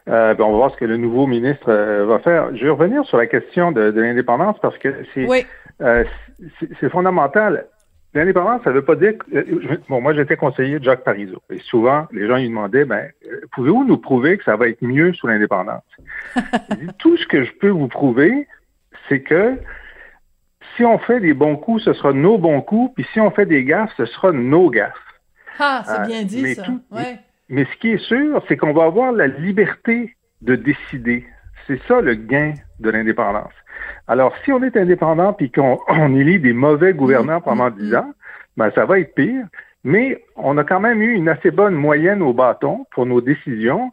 Euh, 0.09 0.33
ben, 0.33 0.43
on 0.45 0.51
va 0.51 0.57
voir 0.57 0.71
ce 0.71 0.77
que 0.77 0.85
le 0.85 0.97
nouveau 0.97 1.27
ministre 1.27 1.69
euh, 1.69 2.05
va 2.05 2.19
faire. 2.19 2.55
Je 2.55 2.63
vais 2.63 2.69
revenir 2.69 3.05
sur 3.05 3.17
la 3.17 3.27
question 3.27 3.71
de, 3.71 3.91
de 3.91 4.01
l'indépendance 4.01 4.57
parce 4.61 4.77
que 4.77 4.93
c'est 5.13 5.27
Oui, 5.27 5.45
euh, 5.81 6.03
c'est 6.59 6.69
c'est 6.79 6.89
fondamental. 6.89 7.65
L'indépendance, 8.13 8.63
ça 8.63 8.69
ne 8.69 8.75
veut 8.75 8.85
pas 8.85 8.95
dire 8.95 9.17
que... 9.17 9.79
bon, 9.89 10.01
moi, 10.01 10.13
j'étais 10.13 10.37
conseiller 10.37 10.79
de 10.79 10.83
Jacques 10.83 11.03
Parizeau. 11.03 11.41
Et 11.51 11.59
souvent, 11.59 12.07
les 12.11 12.25
gens 12.25 12.37
lui 12.37 12.47
demandaient, 12.47 12.85
ben, 12.85 13.09
pouvez-vous 13.51 13.83
nous 13.83 13.97
prouver 13.97 14.37
que 14.37 14.45
ça 14.45 14.55
va 14.55 14.69
être 14.69 14.81
mieux 14.81 15.13
sous 15.13 15.27
l'indépendance? 15.27 15.83
Tout 16.99 17.17
ce 17.17 17.27
que 17.27 17.43
je 17.43 17.51
peux 17.51 17.69
vous 17.69 17.89
prouver, 17.89 18.47
c'est 19.07 19.19
que 19.19 19.57
si 20.77 20.85
on 20.85 20.97
fait 20.99 21.19
des 21.19 21.33
bons 21.33 21.57
coups, 21.57 21.83
ce 21.83 21.91
sera 21.93 22.13
nos 22.13 22.37
bons 22.37 22.61
coups, 22.61 22.93
puis 22.95 23.05
si 23.11 23.19
on 23.19 23.31
fait 23.31 23.45
des 23.45 23.63
gaffes, 23.65 23.91
ce 23.97 24.05
sera 24.05 24.31
nos 24.31 24.69
gaffes. 24.69 24.93
ah, 25.59 25.81
c'est 25.85 25.99
Euh, 26.01 26.05
bien 26.05 26.23
dit 26.23 26.41
mais 26.41 26.53
ça. 26.53 26.63
tout- 26.63 26.81
Ouais. 26.91 27.17
Mais 27.49 27.65
ce 27.65 27.77
qui 27.79 27.91
est 27.91 27.97
sûr, 28.05 28.43
c'est 28.47 28.55
qu'on 28.57 28.73
va 28.73 28.83
avoir 28.85 29.11
la 29.11 29.27
liberté 29.27 30.15
de 30.41 30.55
décider. 30.55 31.25
C'est 31.65 31.81
ça 31.87 31.99
le 32.01 32.13
gain 32.13 32.53
de 32.79 32.89
l'indépendance. 32.91 33.53
Alors, 34.07 34.33
si 34.45 34.51
on 34.51 34.61
est 34.63 34.77
indépendant 34.77 35.33
puis 35.33 35.51
qu'on 35.51 35.79
on 35.89 36.15
élit 36.15 36.39
des 36.39 36.53
mauvais 36.53 36.93
gouvernants 36.93 37.41
pendant 37.41 37.69
dix 37.69 37.95
ans, 37.95 38.13
ben 38.55 38.71
ça 38.75 38.85
va 38.85 38.99
être 38.99 39.15
pire. 39.15 39.45
Mais 39.83 40.23
on 40.35 40.57
a 40.57 40.63
quand 40.63 40.79
même 40.79 41.01
eu 41.01 41.13
une 41.13 41.29
assez 41.29 41.49
bonne 41.51 41.73
moyenne 41.75 42.21
au 42.21 42.33
bâton 42.33 42.85
pour 42.91 43.05
nos 43.05 43.21
décisions. 43.21 43.91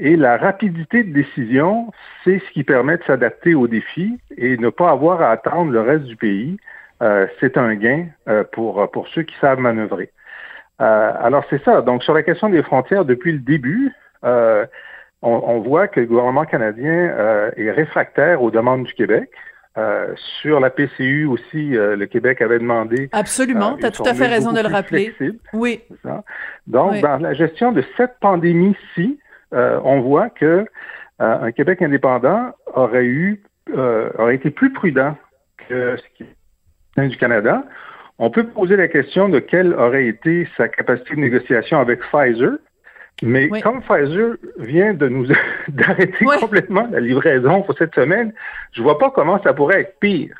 Et 0.00 0.16
la 0.16 0.36
rapidité 0.36 1.02
de 1.02 1.12
décision, 1.12 1.90
c'est 2.24 2.38
ce 2.38 2.50
qui 2.52 2.62
permet 2.62 2.98
de 2.98 3.02
s'adapter 3.04 3.54
aux 3.54 3.66
défis 3.66 4.18
et 4.36 4.56
ne 4.56 4.70
pas 4.70 4.90
avoir 4.90 5.20
à 5.22 5.30
attendre 5.32 5.72
le 5.72 5.80
reste 5.80 6.04
du 6.04 6.16
pays. 6.16 6.56
Euh, 7.02 7.26
c'est 7.40 7.56
un 7.58 7.74
gain 7.74 8.06
euh, 8.28 8.44
pour, 8.52 8.88
pour 8.92 9.08
ceux 9.08 9.22
qui 9.22 9.34
savent 9.40 9.58
manœuvrer. 9.58 10.10
Euh, 10.80 11.12
alors 11.20 11.44
c'est 11.50 11.62
ça. 11.64 11.82
Donc 11.82 12.04
sur 12.04 12.14
la 12.14 12.22
question 12.22 12.48
des 12.48 12.62
frontières, 12.62 13.04
depuis 13.04 13.32
le 13.32 13.38
début, 13.40 13.90
euh, 14.24 14.64
on, 15.22 15.42
on 15.46 15.58
voit 15.60 15.88
que 15.88 15.98
le 15.98 16.06
gouvernement 16.06 16.44
canadien 16.44 16.92
euh, 16.92 17.50
est 17.56 17.70
réfractaire 17.72 18.40
aux 18.42 18.52
demandes 18.52 18.84
du 18.84 18.94
Québec. 18.94 19.30
Euh, 19.76 20.12
sur 20.40 20.58
la 20.58 20.70
PCU 20.70 21.24
aussi, 21.26 21.76
euh, 21.76 21.94
le 21.94 22.06
Québec 22.06 22.42
avait 22.42 22.58
demandé. 22.58 23.08
Absolument, 23.12 23.76
tu 23.76 23.86
as 23.86 23.92
tout 23.92 24.02
à 24.06 24.14
fait 24.14 24.26
raison 24.26 24.52
de 24.52 24.60
le 24.60 24.66
rappeler. 24.66 25.10
flexible, 25.10 25.38
Oui, 25.52 25.82
ça. 26.02 26.24
Donc 26.66 26.92
Oui. 26.92 27.00
dans 27.00 27.18
la 27.18 27.32
gestion 27.32 27.70
de 27.70 27.84
cette 27.96 28.18
pandémie-ci, 28.20 29.20
euh, 29.54 29.80
on 29.84 30.00
voit 30.00 30.30
que 30.30 30.44
euh, 30.46 30.64
un 31.18 31.52
Québec 31.52 31.82
indépendant 31.82 32.52
aurait 32.74 33.04
eu 33.06 33.42
euh, 33.76 34.10
aurait 34.18 34.36
été 34.36 34.50
plus 34.50 34.72
prudent 34.72 35.16
que 35.68 35.96
ce 35.96 36.02
qui 36.16 36.24
est 36.96 37.08
du 37.08 37.16
Canada. 37.16 37.64
On 38.18 38.30
peut 38.30 38.44
poser 38.46 38.76
la 38.76 38.88
question 38.88 39.28
de 39.28 39.38
quelle 39.38 39.74
aurait 39.74 40.06
été 40.06 40.48
sa 40.56 40.68
capacité 40.68 41.14
de 41.14 41.20
négociation 41.20 41.78
avec 41.78 42.00
Pfizer, 42.00 42.52
mais 43.22 43.48
Oui. 43.50 43.60
comme 43.60 43.82
Pfizer 43.82 44.36
vient 44.58 44.94
de 44.94 45.08
nous 45.08 45.26
d'arrêter 45.68 46.24
Oui. 46.24 46.36
complètement 46.40 46.88
la 46.90 47.00
livraison 47.00 47.62
pour 47.62 47.76
cette 47.76 47.94
semaine, 47.94 48.32
je 48.72 48.82
vois 48.82 48.98
pas 48.98 49.10
comment 49.10 49.40
ça 49.42 49.52
pourrait 49.52 49.82
être 49.82 49.98
pire. 50.00 50.36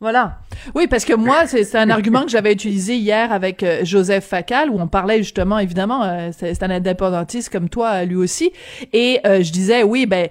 Voilà. 0.00 0.38
Oui, 0.76 0.86
parce 0.86 1.04
que 1.04 1.12
moi, 1.12 1.48
c'est 1.48 1.74
un 1.74 1.90
argument 1.90 2.22
que 2.22 2.30
j'avais 2.30 2.52
utilisé 2.52 2.96
hier 2.96 3.32
avec 3.32 3.64
euh, 3.64 3.84
Joseph 3.84 4.24
Facal, 4.24 4.70
où 4.70 4.78
on 4.78 4.86
parlait 4.86 5.18
justement, 5.18 5.58
évidemment, 5.58 6.04
euh, 6.04 6.30
c'est 6.32 6.62
un 6.62 6.70
indépendantiste 6.70 7.50
comme 7.50 7.68
toi, 7.68 7.90
euh, 7.90 8.04
lui 8.04 8.14
aussi, 8.14 8.52
et 8.92 9.18
euh, 9.26 9.42
je 9.42 9.50
disais, 9.50 9.82
oui, 9.82 10.06
ben, 10.06 10.28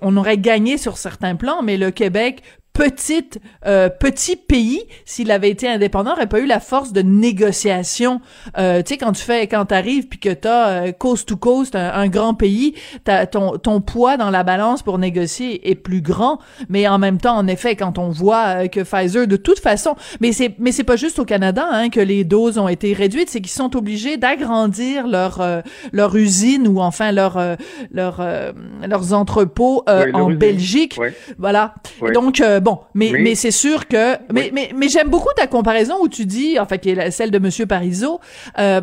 on 0.00 0.16
aurait 0.16 0.38
gagné 0.38 0.78
sur 0.78 0.96
certains 0.96 1.36
plans, 1.36 1.62
mais 1.62 1.76
le 1.76 1.90
Québec 1.90 2.42
petite 2.80 3.40
euh, 3.66 3.90
petit 3.90 4.36
pays 4.36 4.82
s'il 5.04 5.30
avait 5.30 5.50
été 5.50 5.68
indépendant 5.68 6.12
aurait 6.12 6.26
pas 6.28 6.40
eu 6.40 6.46
la 6.46 6.60
force 6.60 6.94
de 6.94 7.02
négociation 7.02 8.22
euh, 8.56 8.80
tu 8.80 8.94
sais 8.94 8.96
quand 8.96 9.12
tu 9.12 9.22
fais 9.22 9.46
quand 9.48 9.66
t'arrives 9.66 10.08
puis 10.08 10.18
que 10.18 10.32
t'as 10.32 10.68
euh, 10.86 10.92
coast 10.92 11.28
to 11.28 11.36
coast 11.36 11.76
un, 11.76 11.92
un 11.92 12.08
grand 12.08 12.32
pays 12.32 12.74
t'as 13.04 13.26
ton 13.26 13.58
ton 13.58 13.82
poids 13.82 14.16
dans 14.16 14.30
la 14.30 14.44
balance 14.44 14.82
pour 14.82 14.96
négocier 14.96 15.70
est 15.70 15.74
plus 15.74 16.00
grand 16.00 16.38
mais 16.70 16.88
en 16.88 16.98
même 16.98 17.18
temps 17.18 17.36
en 17.36 17.46
effet 17.48 17.76
quand 17.76 17.98
on 17.98 18.08
voit 18.08 18.62
euh, 18.64 18.68
que 18.68 18.80
Pfizer 18.80 19.26
de 19.26 19.36
toute 19.36 19.58
façon 19.60 19.94
mais 20.22 20.32
c'est 20.32 20.54
mais 20.58 20.72
c'est 20.72 20.84
pas 20.84 20.96
juste 20.96 21.18
au 21.18 21.26
Canada 21.26 21.68
hein, 21.70 21.90
que 21.90 22.00
les 22.00 22.24
doses 22.24 22.56
ont 22.56 22.68
été 22.68 22.94
réduites 22.94 23.28
c'est 23.28 23.42
qu'ils 23.42 23.50
sont 23.50 23.76
obligés 23.76 24.16
d'agrandir 24.16 25.06
leur 25.06 25.42
euh, 25.42 25.60
leur 25.92 26.16
usine 26.16 26.66
ou 26.66 26.80
enfin 26.80 27.12
leur 27.12 27.36
euh, 27.36 27.56
leur 27.92 28.20
euh, 28.20 28.52
leurs 28.88 29.12
entrepôts 29.12 29.82
euh, 29.86 30.06
Oui, 30.06 30.12
en. 30.14 30.30
Belgique 30.30 30.96
Oui. 30.98 31.08
voilà. 31.38 31.74
Oui. 32.00 32.12
Donc 32.12 32.40
euh, 32.40 32.60
bon, 32.74 32.80
mais 32.94 33.10
mais, 33.12 33.18
Mais- 33.20 33.34
c'est 33.34 33.50
sûr 33.50 33.86
que 33.88 34.14
mais 34.32 34.44
Oui. 34.44 34.50
mais 34.52 34.70
mais 34.74 34.88
j'aime 34.88 35.08
beaucoup 35.08 35.32
ta 35.36 35.46
comparaison 35.46 35.94
où 36.02 36.08
tu 36.08 36.26
dis 36.26 36.58
enfin 36.58 36.76
qui 36.78 36.90
est 36.90 37.10
celle 37.10 37.30
de 37.30 37.38
monsieur 37.38 37.66
Parizeau 37.66 38.20
euh, 38.58 38.80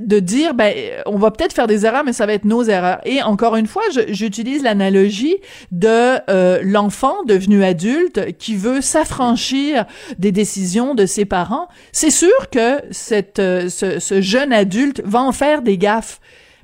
de 0.00 0.18
dire 0.20 0.54
ben 0.54 0.72
on 1.06 1.16
va 1.18 1.30
peut-être 1.30 1.52
faire 1.52 1.66
des 1.66 1.84
erreurs 1.86 2.04
mais 2.04 2.12
ça 2.12 2.26
va 2.26 2.32
être 2.34 2.44
nos 2.44 2.62
erreurs. 2.64 3.00
Et 3.04 3.22
encore 3.22 3.56
une 3.56 3.66
fois, 3.66 3.82
j'utilise 4.08 4.62
l'analogie 4.62 5.36
de 5.72 6.18
euh, 6.30 6.60
l'enfant 6.62 7.22
devenu 7.26 7.64
adulte 7.64 8.36
qui 8.38 8.54
veut 8.56 8.80
s'affranchir 8.80 9.84
des 10.18 10.32
décisions 10.32 10.94
de 10.94 11.06
ses 11.06 11.24
parents. 11.24 11.68
C'est 11.92 12.10
sûr 12.10 12.50
que 12.50 12.80
cette 12.90 13.38
euh, 13.38 13.68
ce, 13.68 13.98
ce 13.98 14.20
jeune 14.20 14.52
adulte 14.52 15.02
va 15.04 15.20
en 15.22 15.32
faire 15.32 15.62
des 15.62 15.78
gaffes, 15.78 16.20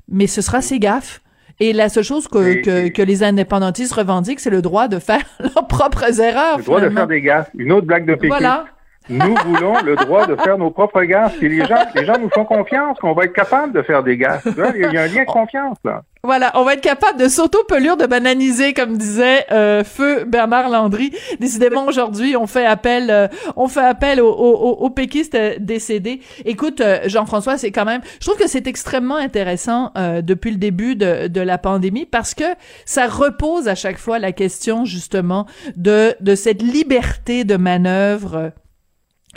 mais 0.09 0.27
ce 0.27 0.41
sera 0.41 0.61
ses 0.61 0.79
gaffes. 0.79 1.21
Et 1.59 1.71
la 1.73 1.87
seule 1.89 2.03
chose 2.03 2.27
que, 2.27 2.57
Et- 2.57 2.61
que, 2.61 2.87
que 2.89 3.01
les 3.01 3.23
indépendantistes 3.23 3.93
revendiquent, 3.93 4.39
c'est 4.41 4.49
le 4.49 4.61
droit 4.61 4.87
de 4.87 4.99
faire 4.99 5.21
leurs 5.39 5.67
propres 5.67 6.19
erreurs. 6.19 6.57
Le 6.57 6.63
droit 6.63 6.81
de 6.81 6.89
faire 6.89 7.07
des 7.07 7.21
gaffes. 7.21 7.49
Une 7.57 7.71
autre 7.71 7.87
blague 7.87 8.05
de 8.05 8.15
Pékin. 8.15 8.27
Voilà. 8.27 8.65
Nous 9.09 9.35
voulons 9.45 9.81
le 9.83 9.95
droit 9.95 10.25
de 10.25 10.35
faire 10.35 10.57
nos 10.57 10.71
propres 10.71 11.03
gaffes. 11.03 11.41
Et 11.41 11.49
les 11.49 11.65
gens, 11.65 11.85
les 11.93 12.05
gens 12.05 12.17
nous 12.19 12.29
font 12.29 12.45
confiance 12.45 12.97
qu'on 12.99 13.13
va 13.13 13.25
être 13.25 13.33
capable 13.33 13.73
de 13.73 13.81
faire 13.81 14.03
des 14.03 14.17
gaffes. 14.17 14.47
Il 14.75 14.91
y 14.93 14.97
a 14.97 15.03
un 15.03 15.07
lien 15.07 15.23
de 15.23 15.31
confiance, 15.31 15.77
là. 15.83 16.03
Voilà, 16.23 16.51
on 16.55 16.63
va 16.63 16.73
être 16.73 16.81
capable 16.81 17.19
de 17.19 17.27
s'auto-pelure, 17.27 17.97
de 17.97 18.07
bananiser, 18.07 18.73
comme 18.73 18.97
disait 18.97 19.45
euh, 19.51 19.83
feu 19.83 20.23
Bernard 20.25 20.69
Landry. 20.69 21.11
Décidément, 21.39 21.85
aujourd'hui, 21.85 22.35
on 22.35 22.47
fait 22.47 22.65
appel, 22.65 23.11
euh, 23.11 23.27
on 23.55 23.67
fait 23.67 23.85
appel 23.85 24.19
aux, 24.19 24.33
aux, 24.33 24.71
aux 24.71 24.89
péquistes 24.89 25.35
euh, 25.35 25.53
décédés. 25.59 26.21
Écoute, 26.43 26.81
euh, 26.81 27.01
Jean-François, 27.05 27.59
c'est 27.59 27.71
quand 27.71 27.85
même, 27.85 28.01
je 28.19 28.25
trouve 28.25 28.39
que 28.39 28.47
c'est 28.47 28.65
extrêmement 28.65 29.17
intéressant 29.17 29.91
euh, 29.99 30.23
depuis 30.23 30.49
le 30.49 30.57
début 30.57 30.95
de, 30.95 31.27
de 31.27 31.41
la 31.41 31.59
pandémie 31.59 32.07
parce 32.07 32.33
que 32.33 32.55
ça 32.85 33.05
repose 33.05 33.67
à 33.67 33.75
chaque 33.75 33.99
fois 33.99 34.17
la 34.17 34.31
question 34.31 34.83
justement 34.83 35.45
de 35.75 36.15
de 36.21 36.33
cette 36.33 36.63
liberté 36.63 37.43
de 37.43 37.55
manœuvre. 37.55 38.51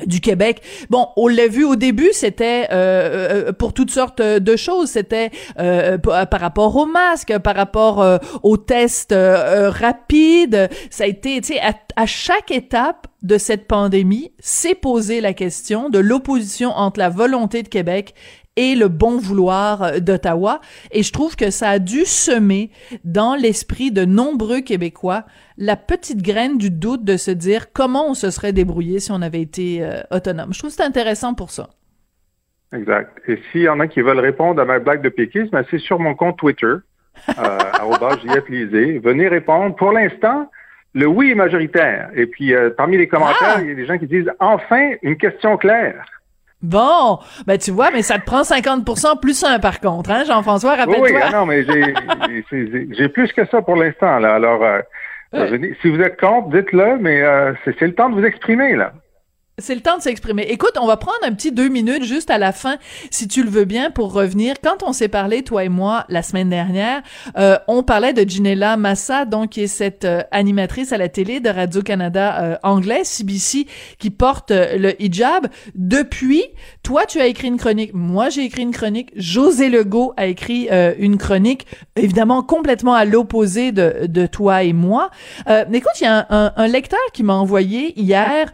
Euh, 0.00 0.06
du 0.06 0.20
Québec. 0.20 0.62
Bon, 0.90 1.08
on 1.16 1.28
l'a 1.28 1.46
vu 1.48 1.64
au 1.64 1.76
début, 1.76 2.10
c'était 2.12 2.68
euh, 2.70 3.46
euh, 3.48 3.52
pour 3.52 3.72
toutes 3.72 3.90
sortes 3.90 4.22
de 4.22 4.56
choses. 4.56 4.90
C'était 4.90 5.30
euh, 5.58 5.98
p- 5.98 6.10
par 6.30 6.40
rapport 6.40 6.76
aux 6.76 6.86
masques, 6.86 7.36
par 7.38 7.56
rapport 7.56 8.02
euh, 8.02 8.18
aux 8.42 8.56
tests 8.56 9.12
euh, 9.12 9.66
euh, 9.66 9.70
rapides. 9.70 10.68
Ça 10.90 11.04
a 11.04 11.06
été, 11.06 11.40
tu 11.40 11.54
sais, 11.54 11.60
à, 11.60 11.72
à 11.96 12.06
chaque 12.06 12.50
étape 12.50 13.06
de 13.22 13.36
cette 13.38 13.66
pandémie, 13.66 14.32
s'est 14.38 14.74
posé 14.76 15.20
la 15.20 15.32
question 15.32 15.90
de 15.90 15.98
l'opposition 15.98 16.70
entre 16.70 17.00
la 17.00 17.08
volonté 17.08 17.62
de 17.62 17.68
Québec 17.68 18.14
et 18.58 18.74
le 18.74 18.88
bon 18.88 19.18
vouloir 19.18 19.82
euh, 19.82 19.98
d'Ottawa. 20.00 20.60
Et 20.90 21.04
je 21.04 21.12
trouve 21.12 21.36
que 21.36 21.50
ça 21.50 21.70
a 21.70 21.78
dû 21.78 22.04
semer 22.04 22.70
dans 23.04 23.36
l'esprit 23.36 23.92
de 23.92 24.04
nombreux 24.04 24.60
Québécois 24.60 25.24
la 25.56 25.76
petite 25.76 26.22
graine 26.22 26.58
du 26.58 26.70
doute 26.70 27.04
de 27.04 27.16
se 27.16 27.30
dire 27.30 27.72
comment 27.72 28.10
on 28.10 28.14
se 28.14 28.30
serait 28.30 28.52
débrouillé 28.52 28.98
si 28.98 29.12
on 29.12 29.22
avait 29.22 29.40
été 29.40 29.78
euh, 29.82 30.00
autonome. 30.10 30.52
Je 30.52 30.58
trouve 30.58 30.70
que 30.70 30.76
c'est 30.76 30.82
intéressant 30.82 31.34
pour 31.34 31.50
ça. 31.50 31.70
Exact. 32.74 33.16
Et 33.28 33.38
s'il 33.50 33.62
y 33.62 33.68
en 33.68 33.78
a 33.78 33.86
qui 33.86 34.00
veulent 34.02 34.18
répondre 34.18 34.60
à 34.60 34.64
ma 34.64 34.80
blague 34.80 35.02
de 35.02 35.08
péquisme, 35.08 35.62
c'est 35.70 35.78
sur 35.78 36.00
mon 36.00 36.14
compte 36.14 36.36
Twitter, 36.36 36.66
euh, 36.66 36.82
Venez 39.02 39.28
répondre. 39.28 39.76
Pour 39.76 39.92
l'instant, 39.92 40.50
le 40.94 41.06
oui 41.06 41.30
est 41.30 41.34
majoritaire. 41.34 42.10
Et 42.14 42.26
puis, 42.26 42.54
euh, 42.54 42.70
parmi 42.70 42.98
les 42.98 43.08
commentaires, 43.08 43.56
Ah! 43.56 43.60
il 43.60 43.68
y 43.68 43.72
a 43.72 43.74
des 43.74 43.86
gens 43.86 43.98
qui 43.98 44.06
disent 44.06 44.30
enfin 44.40 44.92
une 45.02 45.16
question 45.16 45.56
claire. 45.56 46.04
Bon, 46.60 47.18
ben 47.46 47.56
tu 47.56 47.70
vois, 47.70 47.90
mais 47.92 48.02
ça 48.02 48.18
te 48.18 48.24
prend 48.24 48.42
50% 48.42 49.20
plus 49.20 49.44
un 49.44 49.60
par 49.60 49.78
contre, 49.80 50.10
hein, 50.10 50.24
Jean-François, 50.26 50.72
Oui, 50.72 50.78
rappelle-toi. 50.80 51.08
oui, 51.08 51.16
ah 51.22 51.30
non, 51.32 51.46
mais 51.46 51.64
j'ai- 51.64 53.08
plus 53.08 53.32
que 53.32 53.46
ça 53.46 53.62
pour 53.62 53.76
l'instant. 53.76 54.18
là. 54.18 54.34
Alors, 54.34 54.62
euh, 54.64 54.80
Ouais. 55.32 55.46
venez- 55.50 55.76
si 55.82 55.88
vous 55.90 56.00
êtes 56.00 56.18
contre, 56.18 56.48
dites-le, 56.50 56.98
mais 56.98 57.22
euh, 57.22 57.52
c'est 57.64 57.80
le 57.82 57.94
temps 57.94 58.08
de 58.08 58.14
vous 58.14 58.24
exprimer 58.24 58.74
là. 58.74 58.92
C'est 59.60 59.74
le 59.74 59.80
temps 59.80 59.96
de 59.96 60.02
s'exprimer. 60.02 60.42
Écoute, 60.50 60.72
on 60.80 60.86
va 60.86 60.96
prendre 60.96 61.18
un 61.24 61.32
petit 61.32 61.50
deux 61.50 61.68
minutes 61.68 62.04
juste 62.04 62.30
à 62.30 62.38
la 62.38 62.52
fin, 62.52 62.76
si 63.10 63.26
tu 63.26 63.42
le 63.42 63.50
veux 63.50 63.64
bien, 63.64 63.90
pour 63.90 64.12
revenir. 64.12 64.54
Quand 64.62 64.84
on 64.84 64.92
s'est 64.92 65.08
parlé, 65.08 65.42
toi 65.42 65.64
et 65.64 65.68
moi, 65.68 66.04
la 66.08 66.22
semaine 66.22 66.48
dernière, 66.48 67.02
euh, 67.36 67.58
on 67.66 67.82
parlait 67.82 68.12
de 68.12 68.28
Ginella 68.28 68.76
Massa, 68.76 69.24
donc 69.24 69.50
qui 69.50 69.62
est 69.62 69.66
cette 69.66 70.04
euh, 70.04 70.22
animatrice 70.30 70.92
à 70.92 70.96
la 70.98 71.08
télé 71.08 71.40
de 71.40 71.48
Radio-Canada 71.50 72.40
euh, 72.40 72.56
anglais, 72.62 73.02
CBC, 73.02 73.66
qui 73.98 74.10
porte 74.10 74.52
euh, 74.52 74.76
le 74.78 75.02
hijab. 75.02 75.48
Depuis, 75.74 76.44
toi, 76.84 77.04
tu 77.06 77.20
as 77.20 77.26
écrit 77.26 77.48
une 77.48 77.56
chronique. 77.56 77.90
Moi, 77.94 78.28
j'ai 78.28 78.44
écrit 78.44 78.62
une 78.62 78.70
chronique. 78.72 79.10
José 79.16 79.70
Legault 79.70 80.12
a 80.16 80.26
écrit 80.26 80.68
euh, 80.70 80.94
une 80.98 81.18
chronique, 81.18 81.66
évidemment 81.96 82.44
complètement 82.44 82.94
à 82.94 83.04
l'opposé 83.04 83.72
de, 83.72 84.06
de 84.06 84.26
toi 84.26 84.62
et 84.62 84.72
moi. 84.72 85.10
Écoute, 85.72 85.90
il 86.00 86.04
y 86.04 86.06
a 86.06 86.18
un, 86.18 86.26
un- 86.30 86.52
un 86.56 86.66
lecteur 86.68 86.98
qui 87.12 87.22
m'a 87.24 87.34
envoyé 87.34 87.98
hier 88.00 88.52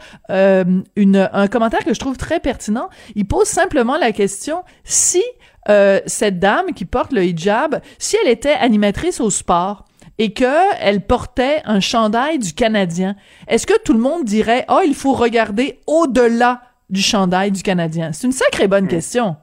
une, 0.96 1.28
un 1.32 1.48
commentaire 1.48 1.84
que 1.84 1.92
je 1.94 2.00
trouve 2.00 2.16
très 2.16 2.40
pertinent. 2.40 2.88
Il 3.14 3.26
pose 3.26 3.46
simplement 3.46 3.96
la 3.98 4.12
question 4.12 4.62
si 4.84 5.22
euh, 5.68 6.00
cette 6.06 6.38
dame 6.38 6.66
qui 6.74 6.84
porte 6.84 7.12
le 7.12 7.24
hijab, 7.24 7.80
si 7.98 8.16
elle 8.22 8.30
était 8.30 8.52
animatrice 8.52 9.20
au 9.20 9.30
sport 9.30 9.84
et 10.18 10.32
que 10.32 10.74
elle 10.80 11.00
portait 11.00 11.62
un 11.64 11.80
chandail 11.80 12.38
du 12.38 12.52
Canadien, 12.52 13.16
est-ce 13.48 13.66
que 13.66 13.78
tout 13.82 13.92
le 13.92 13.98
monde 13.98 14.24
dirait 14.24 14.64
oh 14.68 14.80
il 14.86 14.94
faut 14.94 15.12
regarder 15.14 15.80
au-delà 15.86 16.62
du 16.90 17.00
chandail 17.00 17.50
du 17.50 17.62
Canadien 17.62 18.12
C'est 18.12 18.26
une 18.26 18.32
sacrée 18.32 18.68
bonne 18.68 18.86
question. 18.88 19.36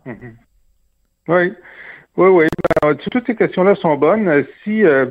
Oui, 1.28 1.54
oui, 2.18 2.28
oui. 2.30 2.46
Ben, 2.82 2.96
tu- 2.96 3.10
toutes 3.10 3.26
ces 3.28 3.36
questions-là 3.36 3.76
sont 3.76 3.96
bonnes. 3.96 4.28
Euh, 4.28 4.44
Si, 4.64 4.84
euh, 4.84 5.08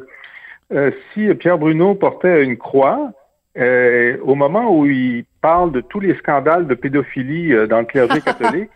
euh, 0.72 0.90
si 1.12 1.32
Pierre 1.34 1.58
Bruno 1.58 1.94
portait 1.94 2.42
une 2.44 2.56
croix, 2.56 3.10
euh, 3.58 4.16
au 4.22 4.34
moment 4.34 4.70
où 4.76 4.86
il 4.86 5.24
parle 5.40 5.72
de 5.72 5.80
tous 5.80 6.00
les 6.00 6.14
scandales 6.16 6.66
de 6.66 6.74
pédophilie 6.74 7.52
euh, 7.52 7.66
dans 7.66 7.80
le 7.80 7.86
clergé 7.86 8.20
catholique, 8.24 8.70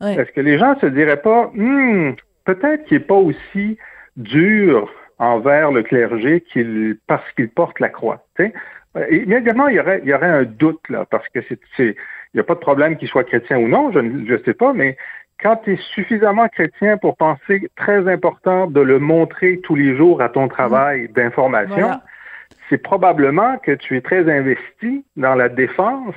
Ouais. 0.00 0.14
est-ce 0.16 0.32
que 0.32 0.40
les 0.40 0.58
gens 0.58 0.78
se 0.80 0.86
diraient 0.86 1.22
pas, 1.22 1.50
Hmm, 1.54 2.12
peut-être 2.44 2.84
qu'il 2.84 2.98
n'est 2.98 3.04
pas 3.04 3.14
aussi 3.14 3.78
dur 4.16 4.92
envers 5.18 5.70
le 5.70 5.82
clergé 5.82 6.40
qu'il 6.40 6.96
parce 7.06 7.28
qu'il 7.32 7.48
porte 7.48 7.78
la 7.80 7.88
croix. 7.88 8.24
tu 8.36 8.44
sais? 8.46 8.52
Euh, 8.96 9.06
Immédiatement, 9.10 9.68
il 9.68 9.76
y 9.76 9.80
aurait, 9.80 10.00
il 10.02 10.08
y 10.08 10.14
aurait 10.14 10.26
un 10.28 10.42
doute 10.44 10.80
là, 10.88 11.04
parce 11.10 11.28
que 11.28 11.40
c'est, 11.48 11.58
c'est- 11.76 11.96
il 12.32 12.36
n'y 12.36 12.40
a 12.40 12.44
pas 12.44 12.54
de 12.54 12.60
problème 12.60 12.96
qu'il 12.96 13.08
soit 13.08 13.24
chrétien 13.24 13.58
ou 13.58 13.68
non, 13.68 13.92
je 13.92 14.00
ne 14.00 14.38
sais 14.44 14.54
pas, 14.54 14.72
mais 14.72 14.96
quand 15.40 15.56
tu 15.64 15.74
es 15.74 15.76
suffisamment 15.94 16.48
chrétien 16.48 16.96
pour 16.96 17.16
penser 17.16 17.68
très 17.76 18.08
important 18.12 18.66
de 18.66 18.80
le 18.80 18.98
montrer 18.98 19.60
tous 19.62 19.76
les 19.76 19.96
jours 19.96 20.20
à 20.22 20.28
ton 20.28 20.48
travail 20.48 21.08
d'information, 21.08 21.74
Voilà. 21.76 22.02
C'est 22.68 22.78
probablement 22.78 23.58
que 23.58 23.72
tu 23.72 23.96
es 23.96 24.00
très 24.00 24.30
investi 24.30 25.04
dans 25.16 25.34
la 25.34 25.48
défense 25.48 26.14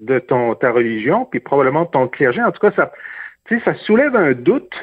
de 0.00 0.18
ton 0.18 0.54
ta 0.54 0.70
religion, 0.70 1.24
puis 1.24 1.40
probablement 1.40 1.84
de 1.84 1.90
ton 1.90 2.08
clergé. 2.08 2.42
En 2.42 2.52
tout 2.52 2.60
cas, 2.60 2.72
ça, 2.72 2.92
ça 3.64 3.74
soulève 3.74 4.14
un 4.14 4.32
doute 4.32 4.74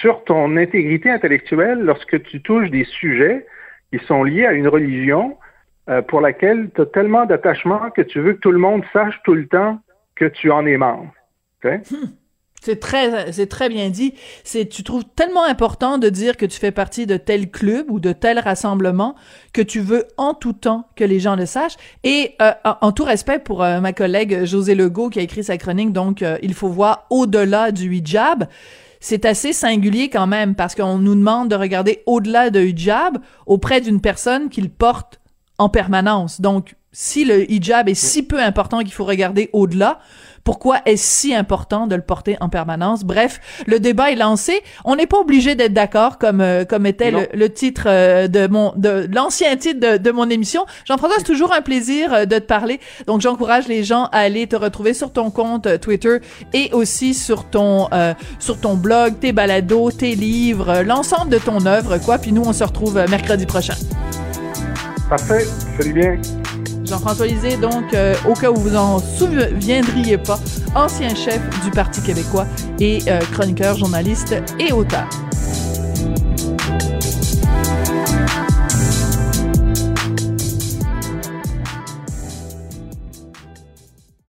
sur 0.00 0.24
ton 0.24 0.56
intégrité 0.56 1.10
intellectuelle 1.10 1.80
lorsque 1.80 2.22
tu 2.24 2.40
touches 2.40 2.70
des 2.70 2.84
sujets 2.84 3.46
qui 3.92 3.98
sont 4.06 4.24
liés 4.24 4.46
à 4.46 4.52
une 4.52 4.68
religion 4.68 5.36
euh, 5.90 6.00
pour 6.00 6.20
laquelle 6.20 6.70
tu 6.74 6.80
as 6.80 6.86
tellement 6.86 7.26
d'attachement 7.26 7.90
que 7.90 8.02
tu 8.02 8.20
veux 8.20 8.32
que 8.32 8.40
tout 8.40 8.52
le 8.52 8.58
monde 8.58 8.82
sache 8.92 9.20
tout 9.24 9.34
le 9.34 9.46
temps 9.46 9.78
que 10.14 10.24
tu 10.24 10.50
en 10.50 10.64
es 10.66 10.76
membre. 10.76 11.12
C'est 12.64 12.80
très, 12.80 13.30
c'est 13.30 13.46
très 13.46 13.68
bien 13.68 13.90
dit. 13.90 14.14
C'est, 14.42 14.66
tu 14.66 14.82
trouves 14.84 15.04
tellement 15.04 15.44
important 15.44 15.98
de 15.98 16.08
dire 16.08 16.38
que 16.38 16.46
tu 16.46 16.58
fais 16.58 16.70
partie 16.70 17.04
de 17.04 17.18
tel 17.18 17.50
club 17.50 17.90
ou 17.90 18.00
de 18.00 18.12
tel 18.12 18.38
rassemblement 18.38 19.16
que 19.52 19.60
tu 19.60 19.80
veux 19.80 20.06
en 20.16 20.32
tout 20.32 20.54
temps 20.54 20.88
que 20.96 21.04
les 21.04 21.20
gens 21.20 21.36
le 21.36 21.44
sachent. 21.44 21.76
Et 22.04 22.34
euh, 22.40 22.52
en, 22.64 22.76
en 22.80 22.92
tout 22.92 23.04
respect 23.04 23.38
pour 23.38 23.62
euh, 23.62 23.80
ma 23.80 23.92
collègue 23.92 24.44
José 24.44 24.74
Legault 24.74 25.10
qui 25.10 25.18
a 25.18 25.22
écrit 25.22 25.44
sa 25.44 25.58
chronique, 25.58 25.92
donc 25.92 26.22
euh, 26.22 26.38
il 26.42 26.54
faut 26.54 26.68
voir 26.68 27.04
au-delà 27.10 27.70
du 27.70 27.94
hijab. 27.94 28.48
C'est 28.98 29.26
assez 29.26 29.52
singulier 29.52 30.08
quand 30.08 30.26
même 30.26 30.54
parce 30.54 30.74
qu'on 30.74 30.96
nous 30.96 31.14
demande 31.14 31.50
de 31.50 31.56
regarder 31.56 32.02
au-delà 32.06 32.48
de 32.48 32.60
hijab 32.60 33.18
auprès 33.44 33.82
d'une 33.82 34.00
personne 34.00 34.48
qu'il 34.48 34.70
porte 34.70 35.20
en 35.58 35.68
permanence. 35.68 36.40
Donc, 36.40 36.76
si 36.92 37.24
le 37.24 37.50
hijab 37.50 37.88
est 37.88 37.94
si 37.94 38.22
peu 38.22 38.40
important 38.40 38.78
qu'il 38.78 38.92
faut 38.92 39.04
regarder 39.04 39.50
au-delà, 39.52 39.98
pourquoi 40.44 40.78
est-ce 40.84 41.04
si 41.04 41.34
important 41.34 41.86
de 41.86 41.96
le 41.96 42.02
porter 42.02 42.36
en 42.40 42.48
permanence? 42.48 43.02
Bref, 43.02 43.40
le 43.66 43.80
débat 43.80 44.10
est 44.12 44.16
lancé. 44.16 44.62
On 44.84 44.96
n'est 44.96 45.06
pas 45.06 45.18
obligé 45.18 45.54
d'être 45.54 45.72
d'accord 45.72 46.18
comme 46.18 46.40
euh, 46.42 46.64
comme 46.64 46.84
était 46.86 47.10
le, 47.10 47.26
le 47.32 47.52
titre 47.52 47.84
euh, 47.86 48.28
de 48.28 48.46
mon 48.46 48.72
de 48.76 49.08
l'ancien 49.12 49.56
titre 49.56 49.80
de, 49.80 49.96
de 49.96 50.10
mon 50.10 50.28
émission. 50.28 50.66
Jean-François, 50.84 51.16
c'est 51.18 51.24
toujours 51.24 51.52
un 51.54 51.62
plaisir 51.62 52.12
euh, 52.12 52.24
de 52.26 52.38
te 52.38 52.44
parler. 52.44 52.78
Donc 53.06 53.22
j'encourage 53.22 53.68
les 53.68 53.84
gens 53.84 54.04
à 54.12 54.18
aller 54.18 54.46
te 54.46 54.56
retrouver 54.56 54.92
sur 54.92 55.12
ton 55.12 55.30
compte 55.30 55.80
Twitter 55.80 56.18
et 56.52 56.70
aussi 56.72 57.14
sur 57.14 57.44
ton 57.48 57.88
euh, 57.92 58.12
sur 58.38 58.60
ton 58.60 58.74
blog, 58.74 59.18
tes 59.20 59.32
balados, 59.32 59.92
tes 59.92 60.14
livres, 60.14 60.82
l'ensemble 60.82 61.30
de 61.30 61.38
ton 61.38 61.64
œuvre 61.64 61.98
quoi. 61.98 62.18
Puis 62.18 62.32
nous 62.32 62.42
on 62.44 62.52
se 62.52 62.64
retrouve 62.64 63.02
mercredi 63.08 63.46
prochain. 63.46 63.74
Parfait, 65.08 65.46
salut 65.78 65.92
bien. 65.92 66.18
Jean-François 66.94 67.26
Lisée, 67.26 67.56
donc, 67.56 67.92
euh, 67.92 68.14
au 68.28 68.34
cas 68.34 68.52
où 68.52 68.54
vous 68.54 68.76
en 68.76 69.00
souviendriez 69.00 70.16
pas, 70.16 70.38
ancien 70.76 71.12
chef 71.12 71.40
du 71.64 71.72
Parti 71.72 72.00
québécois 72.00 72.46
et 72.78 73.00
euh, 73.08 73.18
chroniqueur, 73.32 73.76
journaliste 73.76 74.36
et 74.60 74.72
auteur. 74.72 75.08